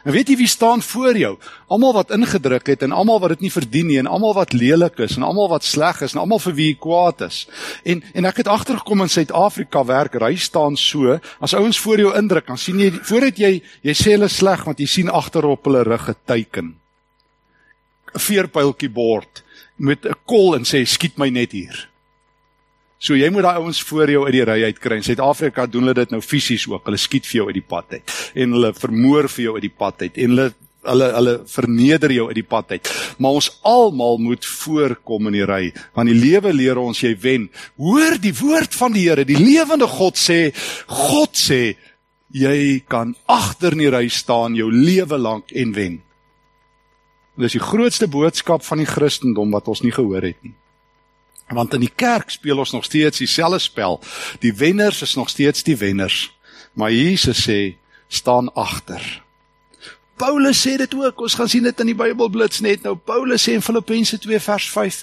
En 0.03 0.11
weet 0.15 0.31
jy 0.31 0.35
wie 0.39 0.49
staan 0.49 0.81
voor 0.81 1.17
jou? 1.17 1.35
Almal 1.67 1.93
wat 1.93 2.11
ingedruk 2.11 2.67
het 2.67 2.81
en 2.81 2.91
almal 2.91 3.19
wat 3.21 3.35
dit 3.35 3.45
nie 3.45 3.51
verdien 3.53 3.87
nie 3.87 3.99
en 4.01 4.09
almal 4.09 4.33
wat 4.33 4.53
lelik 4.53 4.99
is 5.05 5.15
en 5.17 5.23
almal 5.27 5.49
wat 5.51 5.67
sleg 5.67 6.01
is 6.01 6.15
en 6.15 6.23
almal 6.23 6.41
vir 6.41 6.55
wie 6.57 6.69
jy 6.71 6.77
kwaad 6.81 7.21
is. 7.27 7.43
En 7.83 8.01
en 8.13 8.25
ek 8.25 8.41
het 8.41 8.49
agtergekom 8.49 9.05
in 9.05 9.13
Suid-Afrika 9.13 9.85
werk 9.85 10.17
ry 10.21 10.33
staan 10.35 10.77
so, 10.77 11.19
as 11.39 11.53
ouens 11.53 11.79
voor 11.79 11.99
jou 11.99 12.15
indruk, 12.17 12.47
dan 12.47 12.57
sien 12.57 12.79
jy 12.79 12.91
voordat 13.03 13.37
jy 13.37 13.53
jy 13.81 13.93
sê 13.97 14.15
hulle 14.17 14.29
sleg 14.29 14.65
want 14.65 14.79
jy 14.79 14.89
sien 14.89 15.09
agterop 15.09 15.65
hulle 15.69 15.83
rug 15.85 16.09
geteken. 16.09 16.75
'n 18.11 18.19
Veerpyltjie 18.19 18.89
bord 18.89 19.43
met 19.77 20.05
'n 20.05 20.17
kol 20.25 20.55
en 20.55 20.65
sê 20.65 20.85
skiet 20.85 21.17
my 21.17 21.29
net 21.29 21.51
hier. 21.51 21.90
So 23.01 23.17
jy 23.17 23.31
moet 23.33 23.47
daai 23.47 23.57
ouens 23.57 23.79
voor 23.89 24.11
jou 24.13 24.25
uit 24.27 24.35
die 24.35 24.43
ry 24.45 24.59
uitkry. 24.69 24.99
In 25.01 25.05
Suid-Afrika 25.05 25.65
doen 25.65 25.87
hulle 25.87 25.97
dit 25.97 26.11
nou 26.13 26.21
fisies 26.21 26.67
ook. 26.69 26.83
Hulle 26.85 26.99
skiet 27.01 27.25
vir 27.25 27.39
jou 27.39 27.47
uit 27.49 27.57
die 27.57 27.65
pad 27.65 27.95
uit 27.97 28.17
en 28.43 28.53
hulle 28.57 28.69
vermoor 28.77 29.29
vir 29.33 29.47
jou 29.47 29.55
uit 29.57 29.65
die 29.65 29.77
pad 29.83 30.05
uit 30.05 30.19
en 30.21 30.35
hulle 30.35 30.51
hulle 30.81 31.07
hulle 31.13 31.33
verneder 31.45 32.09
jou 32.09 32.27
uit 32.29 32.37
die 32.39 32.45
pad 32.45 32.71
uit. 32.73 32.91
Maar 33.21 33.37
ons 33.37 33.49
almal 33.69 34.17
moet 34.21 34.45
voorkom 34.45 35.29
in 35.29 35.39
die 35.39 35.47
ry 35.49 35.61
want 35.97 36.09
die 36.09 36.17
lewe 36.17 36.53
leer 36.53 36.81
ons 36.81 37.01
jy 37.01 37.15
wen. 37.21 37.49
Hoor 37.81 38.17
die 38.21 38.33
woord 38.37 38.77
van 38.77 38.93
die 38.93 39.07
Here. 39.07 39.25
Die 39.25 39.37
lewende 39.37 39.89
God 39.89 40.17
sê, 40.21 40.53
God 40.89 41.37
sê 41.37 41.75
jy 42.33 42.81
kan 42.89 43.15
agter 43.29 43.73
in 43.77 43.85
die 43.85 43.91
ry 43.93 44.05
staan 44.13 44.55
jou 44.57 44.69
lewe 44.71 45.17
lank 45.17 45.53
en 45.57 45.73
wen. 45.77 45.99
Dis 47.41 47.57
die 47.57 47.63
grootste 47.63 48.05
boodskap 48.11 48.61
van 48.65 48.81
die 48.83 48.89
Christendom 48.89 49.53
wat 49.53 49.69
ons 49.71 49.81
nie 49.81 49.93
gehoor 49.93 50.29
het 50.29 50.37
nie. 50.45 50.53
Want 51.51 51.73
in 51.73 51.83
die 51.83 51.93
kerk 51.95 52.29
speel 52.29 52.57
ons 52.57 52.71
nog 52.71 52.85
steeds 52.87 53.17
dieselfde 53.17 53.59
spel. 53.59 53.99
Die 54.39 54.53
wenners 54.53 55.01
is 55.01 55.15
nog 55.15 55.29
steeds 55.29 55.63
die 55.63 55.77
wenners. 55.77 56.31
Maar 56.73 56.91
Jesus 56.91 57.43
sê 57.47 57.75
staan 58.07 58.53
agter. 58.53 59.23
Paulus 60.21 60.59
sê 60.61 60.75
dit 60.77 60.93
ook. 60.93 61.21
Ons 61.25 61.33
gaan 61.33 61.49
sien 61.49 61.65
dit 61.65 61.79
in 61.81 61.89
die 61.89 61.97
Bybelblits 61.97 62.61
net 62.61 62.83
nou. 62.85 62.93
Paulus 62.95 63.47
sê 63.47 63.55
in 63.57 63.63
Filippense 63.65 64.19
2 64.21 64.39
vers 64.45 64.67
5, 64.69 64.99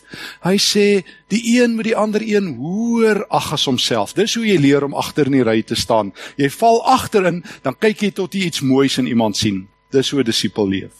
hy 0.47 0.55
sê 0.63 0.85
die 1.33 1.41
een 1.57 1.75
moet 1.75 1.89
die 1.89 1.97
ander 1.99 2.23
een 2.23 2.53
hoor 2.61 3.25
ag 3.35 3.51
as 3.57 3.67
homself. 3.67 4.15
Dis 4.15 4.37
hoe 4.39 4.47
jy 4.47 4.61
leer 4.63 4.87
om 4.87 4.95
agter 4.95 5.27
in 5.27 5.41
die 5.41 5.47
ry 5.49 5.59
te 5.67 5.75
staan. 5.79 6.13
Jy 6.39 6.53
val 6.55 6.81
agterin, 6.95 7.43
dan 7.67 7.75
kyk 7.75 8.07
jy 8.07 8.13
tot 8.15 8.39
jy 8.39 8.47
iets 8.47 8.63
moois 8.63 9.01
in 9.03 9.11
iemand 9.11 9.37
sien. 9.37 9.67
Dis 9.91 10.13
hoe 10.15 10.23
'n 10.23 10.31
disipel 10.31 10.69
leef. 10.69 10.95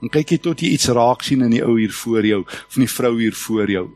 Dan 0.00 0.10
kyk 0.10 0.30
jy 0.30 0.38
tot 0.38 0.60
jy 0.60 0.76
iets 0.76 0.88
raak 0.88 1.22
sien 1.22 1.40
in 1.40 1.50
die 1.50 1.64
ou 1.64 1.78
hier 1.78 1.92
voor 1.92 2.26
jou, 2.26 2.44
of 2.44 2.76
in 2.76 2.84
die 2.84 2.92
vrou 2.92 3.16
hier 3.18 3.32
voor 3.32 3.70
jou 3.70 3.88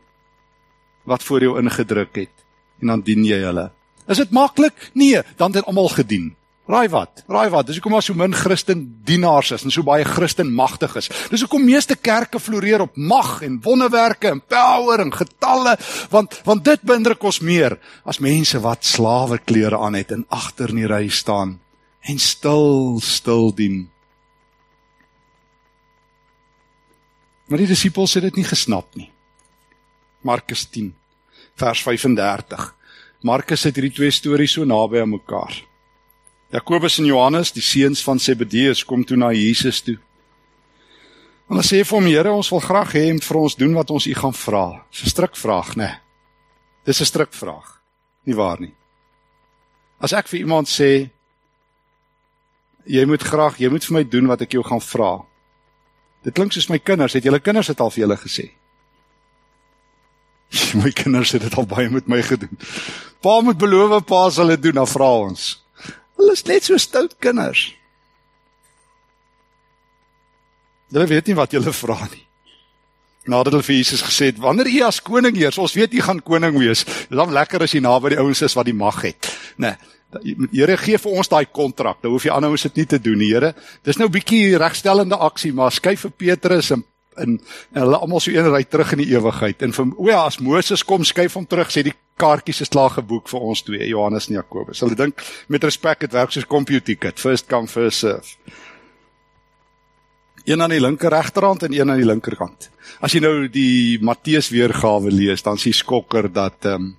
wat 1.09 1.25
voor 1.25 1.43
jou 1.43 1.57
ingedruk 1.59 2.15
het 2.15 2.35
en 2.79 2.93
dan 2.93 3.01
dien 3.03 3.25
jy 3.27 3.41
hulle. 3.43 3.69
Is 4.09 4.21
dit 4.21 4.31
maklik? 4.33 4.89
Nee, 4.93 5.21
dan 5.37 5.53
het 5.53 5.65
almal 5.65 5.91
gedien. 5.93 6.33
Raai 6.69 6.89
wat? 6.93 7.23
Raai 7.25 7.49
wat? 7.49 7.65
Dis 7.65 7.79
hoekom 7.79 7.95
daar 7.97 8.05
so 8.05 8.13
min 8.13 8.33
Christen 8.37 8.83
dienaars 9.05 9.49
is 9.55 9.63
en 9.65 9.73
so 9.73 9.81
baie 9.85 10.05
Christen 10.05 10.51
magtig 10.53 10.93
is. 10.99 11.07
Dis 11.31 11.41
hoekom 11.41 11.63
meeste 11.65 11.95
kerke 11.97 12.37
floreer 12.39 12.83
op 12.85 12.97
mag 12.97 13.39
en 13.45 13.57
wonderwerke 13.65 14.29
en 14.29 14.41
power 14.41 15.01
en 15.01 15.13
getalle, 15.13 15.73
want 16.13 16.37
want 16.45 16.61
dit 16.65 16.85
beïndruk 16.85 17.25
ons 17.25 17.41
meer 17.41 17.79
as 18.05 18.21
mense 18.21 18.61
wat 18.61 18.85
slaweklere 18.85 19.81
aan 19.81 19.97
het 19.97 20.13
en 20.13 20.27
agter 20.29 20.69
in 20.69 20.83
die 20.83 20.91
ry 20.91 21.07
staan 21.09 21.57
en 22.05 22.21
stil 22.21 23.01
stil 23.01 23.49
dien. 23.57 23.81
Maar 27.49 27.65
die 27.65 27.71
disippels 27.73 28.13
het 28.13 28.29
dit 28.29 28.37
nie 28.37 28.45
gesnap 28.45 28.93
nie. 28.93 29.09
Markus 30.21 30.67
10 30.69 30.93
vers 31.59 31.81
35. 31.83 32.75
Markus 33.21 33.65
het 33.67 33.75
hierdie 33.75 33.95
twee 33.95 34.11
stories 34.11 34.55
so 34.55 34.65
naby 34.67 35.01
aan 35.03 35.11
mekaar. 35.11 35.57
Jakobus 36.53 36.97
en 37.01 37.09
Johannes, 37.09 37.51
die 37.53 37.63
seuns 37.63 38.01
van 38.03 38.19
Zebedeus, 38.19 38.85
kom 38.87 39.03
toe 39.05 39.17
na 39.19 39.33
Jesus 39.35 39.81
toe. 39.85 39.97
En 41.49 41.57
hulle 41.57 41.65
sê 41.65 41.81
vir 41.83 41.97
hom: 41.97 42.07
"Here, 42.07 42.31
ons 42.31 42.49
wil 42.49 42.61
graag 42.63 42.93
hê 42.93 43.05
jy 43.09 43.19
vir 43.19 43.37
ons 43.37 43.55
doen 43.55 43.73
wat 43.73 43.91
ons 43.91 44.05
u 44.05 44.13
gaan 44.13 44.33
vra." 44.33 44.85
Dis 44.91 45.03
'n 45.03 45.09
strikvraag, 45.09 45.75
né? 45.75 45.83
Nee. 45.83 45.99
Dis 46.85 47.01
'n 47.01 47.05
strikvraag. 47.05 47.81
Nie 48.25 48.35
waar 48.35 48.59
nie. 48.59 48.73
As 49.99 50.13
ek 50.13 50.27
vir 50.27 50.39
iemand 50.39 50.67
sê 50.67 51.09
jy 52.85 53.05
moet 53.05 53.23
graag, 53.23 53.57
jy 53.59 53.69
moet 53.69 53.85
vir 53.85 53.93
my 53.93 54.03
doen 54.03 54.27
wat 54.27 54.41
ek 54.41 54.51
jou 54.51 54.63
gaan 54.63 54.81
vra. 54.81 55.25
Dit 56.23 56.33
klink 56.33 56.51
soos 56.51 56.69
my 56.69 56.79
kinders, 56.79 57.13
het 57.13 57.23
julle 57.23 57.39
kinders 57.39 57.67
dit 57.67 57.79
al 57.79 57.91
vir 57.91 58.01
julle 58.07 58.17
gesê? 58.17 58.58
my 60.81 60.91
kinders 60.91 61.33
het 61.35 61.41
dit 61.45 61.57
al 61.57 61.67
baie 61.69 61.89
met 61.89 62.07
my 62.07 62.21
gedoen. 62.25 62.55
Pa 63.21 63.39
moet 63.41 63.57
beloof 63.59 64.05
pa 64.05 64.29
sal 64.29 64.53
dit 64.55 64.61
doen, 64.69 64.79
dan 64.81 64.87
vra 64.87 65.09
ons. 65.25 65.51
Hulle 66.19 66.33
is 66.35 66.45
net 66.47 66.65
so 66.67 66.77
stout 66.77 67.15
kinders. 67.19 67.69
Hulle 70.89 71.05
weet 71.09 71.29
nie 71.29 71.37
wat 71.37 71.53
hulle 71.53 71.73
vra 71.75 71.99
nie. 72.09 72.25
Nadat 73.29 73.53
hulle 73.53 73.65
vir 73.65 73.77
Jesus 73.77 74.01
gesê 74.01 74.31
het, 74.31 74.39
wanneer 74.41 74.71
u 74.71 74.81
as 74.87 75.01
koning 75.05 75.35
heers, 75.37 75.59
ons 75.61 75.75
weet 75.77 75.93
u 75.93 76.01
gaan 76.01 76.21
koning 76.25 76.57
wees. 76.57 76.81
Dit 76.87 77.11
is 77.13 77.19
dan 77.19 77.33
lekker 77.35 77.65
as 77.65 77.75
jy 77.75 77.81
naby 77.85 78.15
die 78.15 78.21
ouens 78.21 78.41
is 78.41 78.55
wat 78.57 78.65
die 78.69 78.77
mag 78.77 79.01
het. 79.05 79.29
Nê. 79.57 79.75
Nee, 79.75 79.95
Here 80.49 80.73
gee 80.81 80.97
vir 80.97 81.17
ons 81.21 81.27
daai 81.29 81.45
kontrak. 81.53 81.99
Nou 82.01 82.15
hoef 82.15 82.23
jy 82.25 82.31
aanhou 82.33 82.55
dit 82.57 82.79
nie 82.81 82.85
te 82.89 82.97
doen 82.97 83.19
nie, 83.21 83.27
Here. 83.29 83.53
Dis 83.85 83.99
nou 83.99 84.07
'n 84.07 84.11
bietjie 84.11 84.57
regstellende 84.57 85.15
aksie, 85.15 85.53
maar 85.53 85.71
skuif 85.71 86.01
vir 86.01 86.11
Petrus 86.11 86.71
en 86.71 86.83
in 87.23 87.39
en 87.73 87.81
hulle 87.83 87.99
almal 87.99 88.23
so 88.23 88.31
een 88.31 88.49
ry 88.51 88.63
terug 88.63 88.93
in 88.95 89.03
die 89.03 89.11
ewigheid. 89.13 89.61
En 89.65 89.73
vir 89.75 89.91
o 89.97 90.07
ja, 90.09 90.23
as 90.25 90.39
Moses 90.43 90.83
kom 90.85 91.03
skuif 91.03 91.37
hom 91.37 91.47
terug, 91.49 91.71
sê 91.71 91.83
die 91.85 91.95
kaartjies 92.19 92.63
is 92.65 92.73
klaar 92.73 92.91
geboek 92.97 93.29
vir 93.31 93.45
ons 93.51 93.61
twee, 93.63 93.87
Johannes 93.87 94.29
en 94.29 94.39
Jakobus. 94.39 94.81
Hulle 94.83 94.97
dink 94.99 95.23
met 95.47 95.63
respek 95.63 96.05
dit 96.05 96.17
werk 96.17 96.33
soos 96.35 96.47
computer 96.49 96.85
ticket, 96.93 97.19
first 97.19 97.47
come 97.49 97.67
first 97.67 98.03
serve. 98.03 98.35
Een 100.45 100.61
aan 100.61 100.73
die 100.73 100.81
linker 100.81 101.11
regterhand 101.13 101.63
en 101.67 101.73
een 101.75 101.91
aan 101.91 102.01
die 102.01 102.07
linkerkant. 102.07 102.69
As 103.03 103.13
jy 103.13 103.21
nou 103.21 103.47
die 103.51 103.99
Matteus 104.01 104.49
weergawe 104.49 105.11
lees, 105.13 105.43
dan 105.45 105.59
sien 105.61 105.75
skokker 105.75 106.31
dat 106.33 106.65
ehm 106.65 106.89
um, 106.89 106.95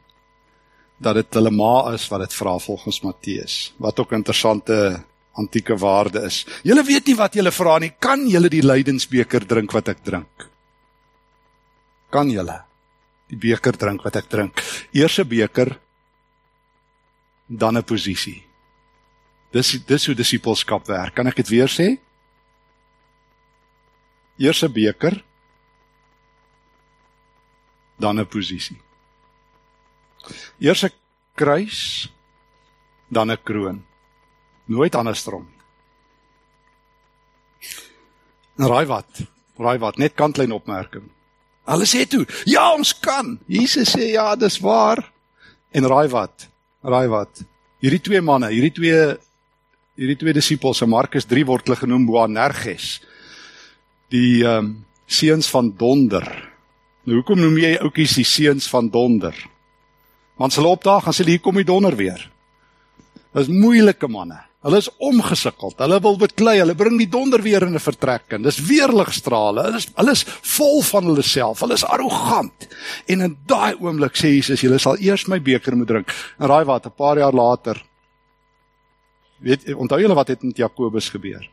dat 1.00 1.16
dit 1.16 1.36
hulle 1.38 1.50
ma 1.50 1.94
is 1.94 2.02
wat 2.12 2.20
dit 2.26 2.34
vra 2.36 2.58
volgens 2.60 3.00
Matteus. 3.00 3.54
Wat 3.80 4.00
ook 4.00 4.10
interessante 4.12 5.00
antieke 5.40 5.76
waarde 5.80 6.24
is. 6.28 6.44
Julle 6.66 6.84
weet 6.86 7.10
nie 7.10 7.16
wat 7.18 7.36
julle 7.38 7.52
vra 7.54 7.78
nie. 7.82 7.92
Kan 7.98 8.26
julle 8.28 8.50
die 8.52 8.64
lydensbeker 8.64 9.46
drink 9.48 9.72
wat 9.76 9.88
ek 9.92 10.02
drink? 10.06 10.48
Kan 12.10 12.30
julle 12.32 12.58
die 13.30 13.38
beker 13.38 13.78
drink 13.78 14.04
wat 14.04 14.18
ek 14.20 14.28
drink? 14.30 14.62
Eers 14.92 15.18
'n 15.18 15.28
beker 15.28 15.78
dan 17.46 17.76
'n 17.76 17.84
posisie. 17.84 18.42
Dis 19.52 19.78
dis 19.86 20.06
hoe 20.06 20.14
disipelskap 20.14 20.86
werk. 20.86 21.14
Kan 21.14 21.26
ek 21.26 21.36
dit 21.36 21.48
weer 21.48 21.68
sê? 21.68 21.98
Eers 24.38 24.62
'n 24.62 24.72
beker 24.72 25.22
dan 27.98 28.18
'n 28.18 28.26
posisie. 28.26 28.80
Eers 30.58 30.84
'n 30.84 30.92
kruis 31.34 32.08
dan 33.08 33.30
'n 33.30 33.42
kroon 33.42 33.89
nooit 34.70 34.94
andersom. 34.94 35.48
En 38.60 38.68
raai 38.70 38.86
wat? 38.86 39.22
Raai 39.60 39.78
wat? 39.82 39.98
Net 39.98 40.14
kantlyn 40.18 40.52
opmerking. 40.54 41.08
Hulle 41.70 41.86
sê 41.86 42.06
toe, 42.08 42.26
"Ja, 42.44 42.72
ons 42.74 42.92
kan." 42.98 43.38
Jesus 43.46 43.96
sê, 43.96 44.12
"Ja, 44.12 44.36
dis 44.36 44.58
waar." 44.58 45.12
En 45.70 45.86
raai 45.86 46.08
wat? 46.08 46.48
Raai 46.82 47.08
wat? 47.08 47.44
Hierdie 47.80 48.00
twee 48.00 48.20
manne, 48.20 48.48
hierdie 48.48 48.72
twee 48.72 49.18
hierdie 49.94 50.16
twee 50.16 50.32
disippels, 50.32 50.78
se 50.78 50.86
Markus 50.86 51.24
3 51.24 51.44
word 51.46 51.66
hulle 51.66 51.76
genoem 51.76 52.06
Boanerges. 52.06 53.00
Die 54.08 54.44
ehm 54.44 54.58
um, 54.58 54.84
Seuns 55.10 55.48
van 55.50 55.72
donder. 55.76 56.50
Nou 57.02 57.16
hoekom 57.16 57.40
noem 57.40 57.56
jy 57.58 57.72
ouetjies 57.82 58.12
die 58.14 58.24
seuns 58.24 58.68
van 58.70 58.88
donder? 58.88 59.34
Want 60.38 60.54
hulle 60.54 60.70
opdaag 60.70 61.08
en 61.10 61.12
sê 61.12 61.24
hier 61.26 61.40
kom 61.42 61.58
die 61.58 61.66
donder 61.66 61.96
weer. 61.98 62.30
Dis 63.34 63.50
moeilike 63.50 64.06
manne. 64.06 64.38
Hulle 64.60 64.76
is 64.76 64.90
omgesukkeld. 65.00 65.78
Hulle 65.80 66.00
wil 66.04 66.18
beklei. 66.20 66.58
Hulle 66.60 66.74
bring 66.76 66.98
die 67.00 67.08
donder 67.08 67.40
weer 67.42 67.64
in 67.64 67.74
'n 67.74 67.80
vertrek 67.80 68.32
in. 68.36 68.42
Dis 68.42 68.60
weerligstrale. 68.60 69.62
Hulle 69.62 69.76
is 69.76 69.88
hulle 69.96 70.10
is 70.10 70.24
vol 70.24 70.82
van 70.82 71.04
hulle 71.04 71.22
self. 71.22 71.60
Hulle 71.60 71.74
is 71.74 71.84
arrogant. 71.84 72.68
En 73.06 73.20
in 73.20 73.38
daai 73.46 73.74
oomblik 73.80 74.16
sê 74.16 74.28
Jesus, 74.36 74.60
julle 74.60 74.78
sal 74.78 74.96
eers 75.00 75.26
my 75.28 75.40
beker 75.40 75.76
moet 75.76 75.88
drink. 75.88 76.12
En 76.38 76.48
raai 76.48 76.64
wat, 76.64 76.86
'n 76.86 76.92
paar 76.96 77.16
jaar 77.16 77.32
later 77.32 77.82
weet 79.40 79.74
onthou 79.74 80.00
julle 80.00 80.14
wat 80.14 80.28
het 80.28 80.42
met 80.42 80.56
Jakobus 80.56 81.08
gebeur? 81.08 81.48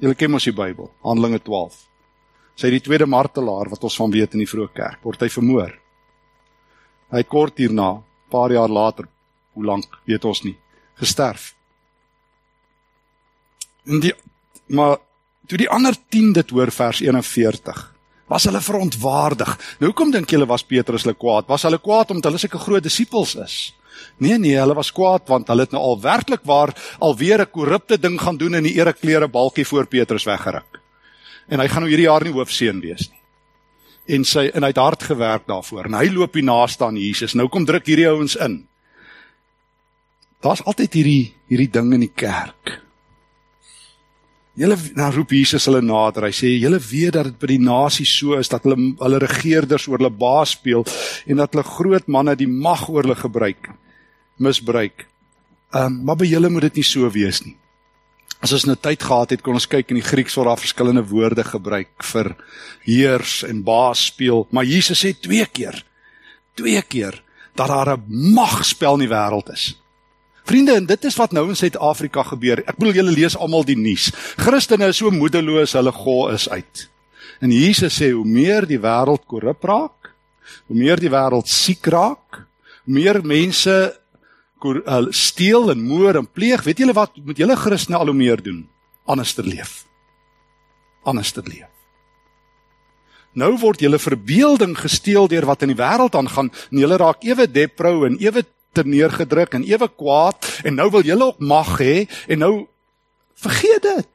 Julle 0.00 0.14
ken 0.14 0.30
mos 0.30 0.44
die 0.44 0.52
Bybel, 0.52 0.90
Handelinge 1.04 1.38
12. 1.42 1.76
Sy 2.58 2.70
die 2.70 2.80
tweede 2.80 3.06
martelaar 3.06 3.70
wat 3.70 3.84
ons 3.84 3.96
van 3.96 4.10
weet 4.10 4.34
in 4.34 4.42
die 4.42 4.50
vroeë 4.50 4.72
kerk, 4.74 5.00
word 5.04 5.20
hy 5.20 5.28
vermoor. 5.28 5.72
Hy 7.12 7.22
kort 7.22 7.60
hierna, 7.60 8.02
paar 8.32 8.50
jaar 8.50 8.68
later, 8.68 9.08
hoe 9.54 9.64
lank 9.64 10.00
weet 10.08 10.24
ons 10.24 10.42
nie, 10.42 10.56
gesterf. 10.98 11.52
En 13.86 14.00
die 14.00 14.14
maar 14.72 14.96
toe 15.46 15.58
die 15.58 15.68
ander 15.68 15.96
10 16.08 16.32
dit 16.32 16.50
hoor 16.50 16.70
vers 16.72 17.00
41 17.02 17.80
was 18.32 18.46
hulle 18.48 18.62
verontwaardig. 18.64 19.50
Nou 19.80 19.90
hoekom 19.90 20.12
dink 20.14 20.30
julle 20.32 20.46
was 20.48 20.64
Petrus 20.64 21.04
hulle 21.04 21.18
kwaad? 21.18 21.48
Was 21.50 21.66
hulle 21.66 21.80
kwaad 21.82 22.14
omdat 22.14 22.30
hulle 22.30 22.40
sulke 22.40 22.60
groot 22.62 22.84
disippels 22.84 23.34
is? 23.42 23.56
Nee 24.22 24.38
nee, 24.40 24.56
hulle 24.56 24.76
was 24.78 24.92
kwaad 24.94 25.28
want 25.28 25.50
hulle 25.52 25.66
het 25.66 25.74
nou 25.74 25.82
al 25.82 25.98
werklik 26.00 26.46
waar 26.48 26.72
alweer 26.98 27.42
'n 27.42 27.50
korrupte 27.50 27.98
ding 27.98 28.20
gaan 28.20 28.36
doen 28.36 28.54
in 28.54 28.64
die 28.64 28.76
ereklere 28.78 29.28
balkie 29.28 29.66
voor 29.66 29.86
Petrus 29.86 30.24
weggeruk. 30.24 30.80
En 31.48 31.60
hy 31.60 31.68
gaan 31.68 31.82
nou 31.82 31.90
hierdie 31.90 32.08
jaar 32.08 32.24
nie 32.24 32.32
hoofseun 32.32 32.80
wees 32.80 33.10
nie. 33.10 33.20
En 34.16 34.24
sy 34.24 34.50
en 34.54 34.62
hy 34.62 34.68
het 34.68 34.76
hard 34.76 35.02
gewerk 35.02 35.46
daarvoor 35.46 35.84
en 35.84 35.94
hy 35.94 36.08
loop 36.08 36.34
hier 36.34 36.44
naaste 36.44 36.84
aan 36.84 36.96
Jesus. 36.96 37.34
Nou 37.34 37.48
kom 37.48 37.64
druk 37.64 37.86
hierdie 37.86 38.08
ouens 38.08 38.36
in. 38.36 38.66
Daar's 40.40 40.64
altyd 40.64 40.92
hierdie 40.94 41.34
hierdie 41.48 41.70
ding 41.70 41.92
in 41.92 42.00
die 42.00 42.14
kerk. 42.14 42.80
Julle 44.58 44.76
dan 44.92 45.12
roep 45.14 45.30
Jesus 45.32 45.64
hulle 45.68 45.80
nader. 45.80 46.26
Hy 46.28 46.34
sê 46.36 46.50
julle 46.60 46.80
weet 46.82 47.14
dat 47.16 47.30
dit 47.30 47.38
by 47.40 47.48
die 47.54 47.62
nasie 47.62 48.06
so 48.08 48.36
is 48.36 48.50
dat 48.52 48.66
hulle 48.66 48.76
hulle 49.00 49.20
regerders 49.22 49.86
oor 49.88 50.02
hulle 50.02 50.12
baas 50.12 50.52
speel 50.58 50.84
en 51.26 51.40
dat 51.40 51.54
hulle 51.54 51.64
groot 51.64 52.10
manne 52.12 52.36
die 52.36 52.50
mag 52.50 52.84
oor 52.90 53.06
hulle 53.06 53.16
gebruik 53.16 53.70
misbruik. 54.42 55.06
Ehm 55.72 55.86
um, 55.86 56.00
maar 56.04 56.18
by 56.20 56.28
julle 56.28 56.50
moet 56.52 56.68
dit 56.68 56.82
nie 56.82 56.88
so 56.88 57.08
wees 57.12 57.40
nie. 57.46 57.56
As 58.42 58.52
ons 58.52 58.66
nou 58.66 58.74
tyd 58.76 59.02
gehad 59.02 59.30
het, 59.30 59.42
kon 59.42 59.54
ons 59.54 59.70
kyk 59.70 59.92
in 59.94 60.00
die 60.00 60.04
Grieks 60.04 60.34
waar 60.36 60.50
daar 60.50 60.60
verskillende 60.60 61.04
woorde 61.06 61.44
gebruik 61.46 62.04
vir 62.12 62.34
heers 62.82 63.42
en 63.46 63.62
baas 63.62 64.08
speel, 64.10 64.48
maar 64.50 64.66
Jesus 64.66 65.04
sê 65.04 65.14
twee 65.14 65.46
keer 65.46 65.78
twee 66.54 66.82
keer 66.82 67.22
dat 67.54 67.68
daar 67.68 67.96
'n 67.96 68.32
magspel 68.34 68.94
in 68.94 69.08
die 69.08 69.14
wêreld 69.14 69.48
is. 69.52 69.81
Vriende, 70.48 70.74
en 70.74 70.86
dit 70.86 71.04
is 71.04 71.16
wat 71.16 71.32
nou 71.32 71.44
in 71.48 71.58
Suid-Afrika 71.58 72.24
gebeur. 72.32 72.64
Ek 72.66 72.78
bedoel 72.78 72.98
julle 72.98 73.14
lees 73.14 73.36
almal 73.38 73.66
die 73.66 73.78
nuus. 73.78 74.10
Christene 74.40 74.90
is 74.90 74.98
so 74.98 75.12
moedeloos, 75.14 75.76
hulle 75.78 75.92
gou 75.94 76.26
is 76.32 76.48
uit. 76.50 76.86
En 77.42 77.50
Jesus 77.54 77.94
sê 77.98 78.10
hoe 78.14 78.26
meer 78.26 78.66
die 78.66 78.80
wêreld 78.82 79.24
korrup 79.30 79.64
raak, 79.66 80.12
hoe 80.68 80.78
meer 80.78 81.00
die 81.00 81.10
wêreld 81.12 81.50
siek 81.50 81.86
raak, 81.90 82.42
hoe 82.86 82.94
meer 82.98 83.22
mense 83.26 83.74
steel 85.10 85.72
en 85.72 85.82
moord 85.82 86.20
en 86.20 86.26
pleeg, 86.30 86.62
weet 86.62 86.82
julle 86.84 86.94
wat 86.94 87.16
moet 87.26 87.38
julle 87.38 87.58
Christene 87.58 87.98
al 87.98 88.12
hoe 88.12 88.14
meer 88.14 88.42
doen? 88.42 88.62
Anders 89.10 89.34
te 89.34 89.42
leef. 89.42 89.82
Anders 91.02 91.32
te 91.34 91.42
leef. 91.42 91.70
Nou 93.34 93.54
word 93.58 93.80
julle 93.80 93.98
verbeelding 93.98 94.74
gesteel 94.76 95.26
deur 95.30 95.46
wat 95.48 95.64
in 95.64 95.72
die 95.72 95.78
wêreld 95.78 96.14
aangaan 96.18 96.50
en 96.52 96.82
julle 96.82 96.98
raak 97.00 97.24
ewe 97.24 97.48
deprou 97.48 98.04
en 98.06 98.18
ewe 98.20 98.44
te 98.72 98.84
neergedruk 98.84 99.54
en 99.54 99.66
ewe 99.68 99.88
kwaad 99.88 100.48
en 100.64 100.74
nou 100.80 100.90
wil 100.90 101.06
julle 101.06 101.32
ook 101.32 101.40
mag 101.40 101.78
hê 101.80 102.08
en 102.28 102.38
nou 102.38 102.54
vergeet 103.42 103.82
dit. 103.82 104.08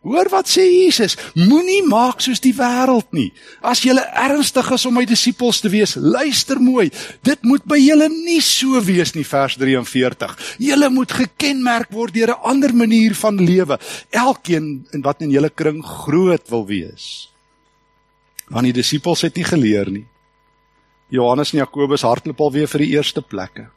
Hoor 0.00 0.30
wat 0.32 0.48
sê 0.48 0.62
Jesus, 0.64 1.12
moenie 1.36 1.82
maak 1.84 2.22
soos 2.24 2.40
die 2.40 2.54
wêreld 2.56 3.10
nie. 3.12 3.26
As 3.60 3.82
jy 3.84 3.92
ernstig 4.00 4.70
is 4.72 4.86
om 4.88 4.94
my 4.96 5.02
disippels 5.04 5.58
te 5.60 5.68
wees, 5.68 5.92
luister 6.00 6.56
mooi. 6.56 6.86
Dit 7.20 7.44
moet 7.44 7.66
by 7.68 7.76
julle 7.76 8.06
nie 8.08 8.38
so 8.40 8.80
wees 8.80 9.12
nie 9.12 9.26
vers 9.28 9.58
43. 9.60 10.32
Julle 10.64 10.88
moet 10.94 11.12
gekenmerk 11.12 11.92
word 11.92 12.16
deur 12.16 12.32
'n 12.32 12.48
ander 12.48 12.72
manier 12.72 13.14
van 13.14 13.36
lewe. 13.36 13.76
Elkeen 14.10 14.86
in 14.92 15.02
wat 15.02 15.20
in 15.20 15.30
julle 15.30 15.50
kring 15.50 15.84
groot 15.84 16.48
wil 16.48 16.64
wees. 16.66 17.28
Want 18.48 18.64
die 18.64 18.80
disippels 18.80 19.20
het 19.20 19.36
nie 19.36 19.44
geleer 19.44 19.90
nie. 19.90 20.06
Johannes 21.10 21.52
en 21.52 21.58
Jakobus 21.58 22.02
hardloop 22.02 22.40
al 22.40 22.52
weer 22.52 22.68
vir 22.68 22.78
die 22.78 22.96
eerste 22.96 23.20
plekke. 23.20 23.68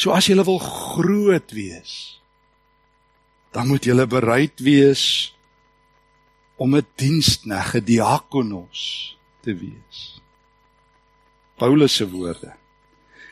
So 0.00 0.14
as 0.16 0.30
jy 0.30 0.38
wil 0.40 0.56
groot 0.64 1.52
wees, 1.52 2.22
dan 3.52 3.68
moet 3.68 3.84
jy 3.84 4.06
bereid 4.08 4.56
wees 4.64 5.34
om 6.56 6.72
'n 6.74 6.86
dienskneg, 6.96 7.74
'n 7.76 7.84
diakonos 7.84 9.16
te 9.44 9.52
wees. 9.52 10.20
Paulus 11.58 11.96
se 11.96 12.08
woorde. 12.08 12.56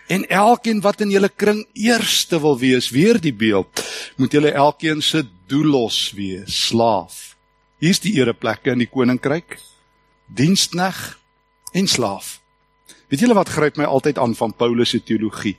En 0.08 0.28
elkeen 0.28 0.80
wat 0.80 1.00
in 1.00 1.10
julle 1.10 1.28
kring 1.28 1.66
eerste 1.72 2.40
wil 2.40 2.58
wees, 2.58 2.90
weer 2.90 3.20
die 3.20 3.32
beeld, 3.32 3.84
moet 4.16 4.32
julle 4.32 4.52
elkeen 4.52 5.02
se 5.02 5.24
doelos 5.46 6.12
wees, 6.12 6.66
slaaf. 6.68 7.36
Hier's 7.78 8.00
die 8.00 8.20
ereplekke 8.20 8.70
in 8.70 8.78
die 8.78 8.90
koninkryk. 8.90 9.58
Dienskneg 10.26 11.18
en 11.72 11.86
slaaf. 11.86 12.40
Weet 13.08 13.20
julle 13.20 13.34
wat 13.34 13.48
gryp 13.48 13.76
my 13.76 13.84
altyd 13.84 14.18
aan 14.18 14.34
van 14.34 14.52
Paulus 14.52 14.90
se 14.90 15.00
teologie? 15.00 15.56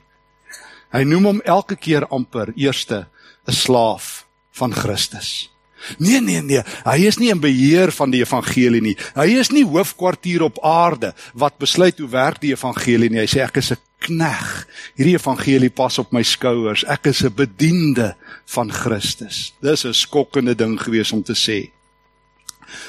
Hy 0.90 1.04
noem 1.06 1.24
hom 1.24 1.40
elke 1.44 1.76
keer 1.76 2.06
amper 2.10 2.52
eerste 2.56 3.06
'n 3.46 3.52
slaaf 3.52 4.26
van 4.50 4.74
Christus. 4.74 5.50
Nee 5.98 6.20
nee 6.20 6.42
nee, 6.42 6.62
hy 6.84 6.98
is 7.08 7.18
nie 7.18 7.30
in 7.32 7.40
beheer 7.40 7.92
van 7.92 8.10
die 8.12 8.20
evangelie 8.20 8.82
nie. 8.84 8.96
Hy 9.16 9.28
is 9.40 9.50
nie 9.50 9.64
hoofkwartier 9.64 10.42
op 10.42 10.60
aarde 10.64 11.14
wat 11.34 11.58
besluit 11.58 11.98
hoe 11.98 12.08
werk 12.08 12.40
die 12.40 12.52
evangelie 12.52 13.08
nie. 13.10 13.22
Hy 13.22 13.30
sê 13.30 13.40
ek 13.46 13.56
is 13.56 13.72
'n 13.72 13.80
knegg. 14.00 14.66
Hierdie 14.96 15.16
evangelie 15.16 15.70
pas 15.70 15.98
op 15.98 16.12
my 16.12 16.22
skouers. 16.22 16.84
Ek 16.84 17.06
is 17.06 17.22
'n 17.24 17.34
bediende 17.34 18.14
van 18.46 18.70
Christus. 18.70 19.52
Dis 19.60 19.84
'n 19.84 19.94
skokkende 19.94 20.54
ding 20.54 20.78
gewees 20.80 21.12
om 21.12 21.22
te 21.22 21.34
sê. 21.34 21.70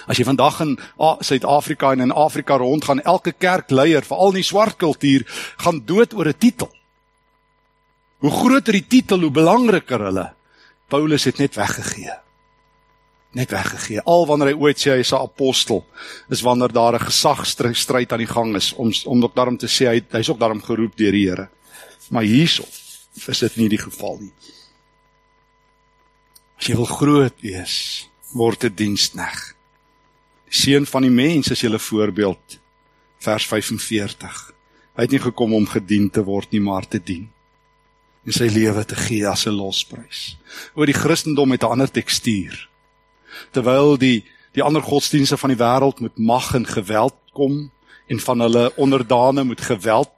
As 0.08 0.18
jy 0.18 0.24
vandag 0.24 0.60
in 0.62 0.80
Suid-Afrika 1.20 1.92
en 1.92 2.02
in 2.02 2.12
Afrika 2.12 2.58
rondgaan, 2.58 3.02
elke 3.02 3.32
kerkleier, 3.32 4.04
veral 4.04 4.30
in 4.30 4.42
die 4.42 4.44
swart 4.44 4.78
kultuur, 4.78 5.24
gaan 5.58 5.82
dood 5.86 6.14
oor 6.14 6.28
'n 6.28 6.38
titel. 6.38 6.70
Hoe 8.22 8.32
groter 8.32 8.78
die 8.78 8.86
titel, 8.86 9.24
hoe 9.26 9.34
belangriker 9.34 10.04
hulle. 10.06 10.28
Paulus 10.92 11.26
het 11.26 11.40
net 11.42 11.56
weggegee. 11.58 12.14
Net 13.34 13.54
weggegee. 13.54 14.04
Al 14.06 14.28
wanneer 14.30 14.52
hy 14.52 14.60
ooit 14.60 14.82
sê 14.82 14.92
hy 14.94 15.02
is 15.02 15.14
'n 15.14 15.24
apostel, 15.24 15.86
is 16.30 16.44
wanneer 16.46 16.72
daar 16.72 16.94
'n 16.94 17.08
gesagstryd 17.10 18.12
aan 18.12 18.26
die 18.26 18.34
gang 18.34 18.56
is 18.56 18.74
om 18.74 18.92
om 19.06 19.24
ook 19.24 19.36
daarom 19.36 19.58
te 19.58 19.68
sê 19.68 19.88
hy 19.88 20.02
hy's 20.12 20.30
ook 20.30 20.40
daarom 20.40 20.62
geroep 20.62 20.96
deur 20.98 21.12
die 21.12 21.30
Here. 21.30 21.50
Maar 22.10 22.24
hierso 22.24 22.64
is 23.28 23.40
dit 23.40 23.56
nie 23.56 23.70
die 23.70 23.82
geval 23.82 24.18
nie. 24.20 24.34
As 26.58 26.68
jy 26.68 26.76
wil 26.76 26.86
groot 26.86 27.42
wees, 27.42 28.08
word 28.34 28.64
'n 28.64 28.76
dienskneg. 28.76 29.56
Die 30.46 30.54
seun 30.54 30.86
van 30.86 31.02
die 31.02 31.12
mens 31.12 31.50
is 31.50 31.62
julle 31.62 31.80
voorbeeld. 31.80 32.60
Vers 33.20 33.46
45. 33.46 34.54
Hy 34.96 35.02
het 35.02 35.12
nie 35.12 35.20
gekom 35.20 35.54
om 35.54 35.66
gedien 35.66 36.10
te 36.10 36.24
word 36.24 36.52
nie, 36.52 36.62
maar 36.62 36.88
te 36.88 37.00
dien 37.00 37.32
en 38.26 38.36
sy 38.36 38.48
lewe 38.54 38.84
te 38.86 38.96
gee 38.96 39.28
as 39.28 39.46
'n 39.48 39.56
losprys. 39.56 40.38
Oor 40.76 40.86
die 40.86 40.98
Christendom 40.98 41.52
het 41.52 41.64
'n 41.64 41.72
ander 41.72 41.92
tekstuur. 41.92 42.70
Terwyl 43.52 43.98
die 43.98 44.24
die 44.54 44.64
ander 44.64 44.82
godsdienste 44.82 45.38
van 45.38 45.50
die 45.50 45.64
wêreld 45.64 46.00
met 46.00 46.18
mag 46.18 46.54
en 46.54 46.66
geweld 46.66 47.16
kom 47.34 47.72
en 48.08 48.20
van 48.20 48.40
hulle 48.40 48.76
onderdane 48.76 49.44
met 49.44 49.62
geweld, 49.62 50.12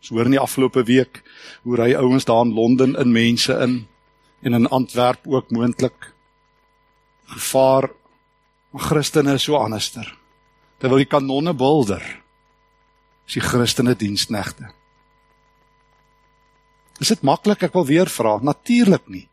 so 0.00 0.14
hoor 0.14 0.24
in 0.24 0.30
die 0.30 0.40
afgelope 0.40 0.84
week 0.84 1.22
hoe 1.62 1.76
ry 1.76 1.94
ouens 1.94 2.24
daar 2.24 2.44
in 2.44 2.54
Londen 2.54 2.94
in 2.94 3.12
mense 3.12 3.52
in 3.52 3.88
en 4.42 4.52
in 4.52 4.68
Antwerp 4.68 5.26
ook 5.26 5.50
moontlik 5.50 6.12
gevaar 7.26 7.90
maar 8.72 8.82
Christene 8.82 9.34
is 9.36 9.44
so 9.44 9.56
anderster. 9.56 10.08
Terwyl 10.80 11.02
die 11.04 11.10
kanonne 11.10 11.52
bulder, 11.54 12.02
is 13.28 13.36
die 13.36 13.44
Christene 13.44 13.94
diensknegte. 13.98 14.70
Is 17.02 17.10
dit 17.10 17.22
maklik? 17.26 17.64
Ek 17.66 17.74
wil 17.74 17.86
weer 17.88 18.10
vra. 18.10 18.36
Natuurlik 18.42 19.08
nie. 19.10 19.26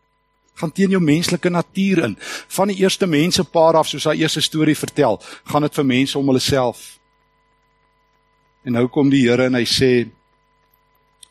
Gaan 0.59 0.73
teen 0.75 0.91
jou 0.95 1.01
menslike 1.03 1.51
natuur 1.53 2.03
in. 2.09 2.15
Van 2.57 2.71
die 2.71 2.79
eerste 2.81 3.07
mense 3.07 3.45
paar 3.45 3.77
af 3.79 3.87
soos 3.87 4.07
daai 4.09 4.23
eerste 4.23 4.41
storie 4.43 4.75
vertel, 4.75 5.19
gaan 5.47 5.67
dit 5.67 5.77
vir 5.77 5.87
mense 5.87 6.17
om 6.19 6.31
hulle 6.31 6.43
self. 6.43 6.97
En 8.67 8.75
nou 8.75 8.87
kom 8.91 9.11
die 9.11 9.23
Here 9.27 9.47
en 9.47 9.55
hy 9.55 9.63
sê 9.69 10.09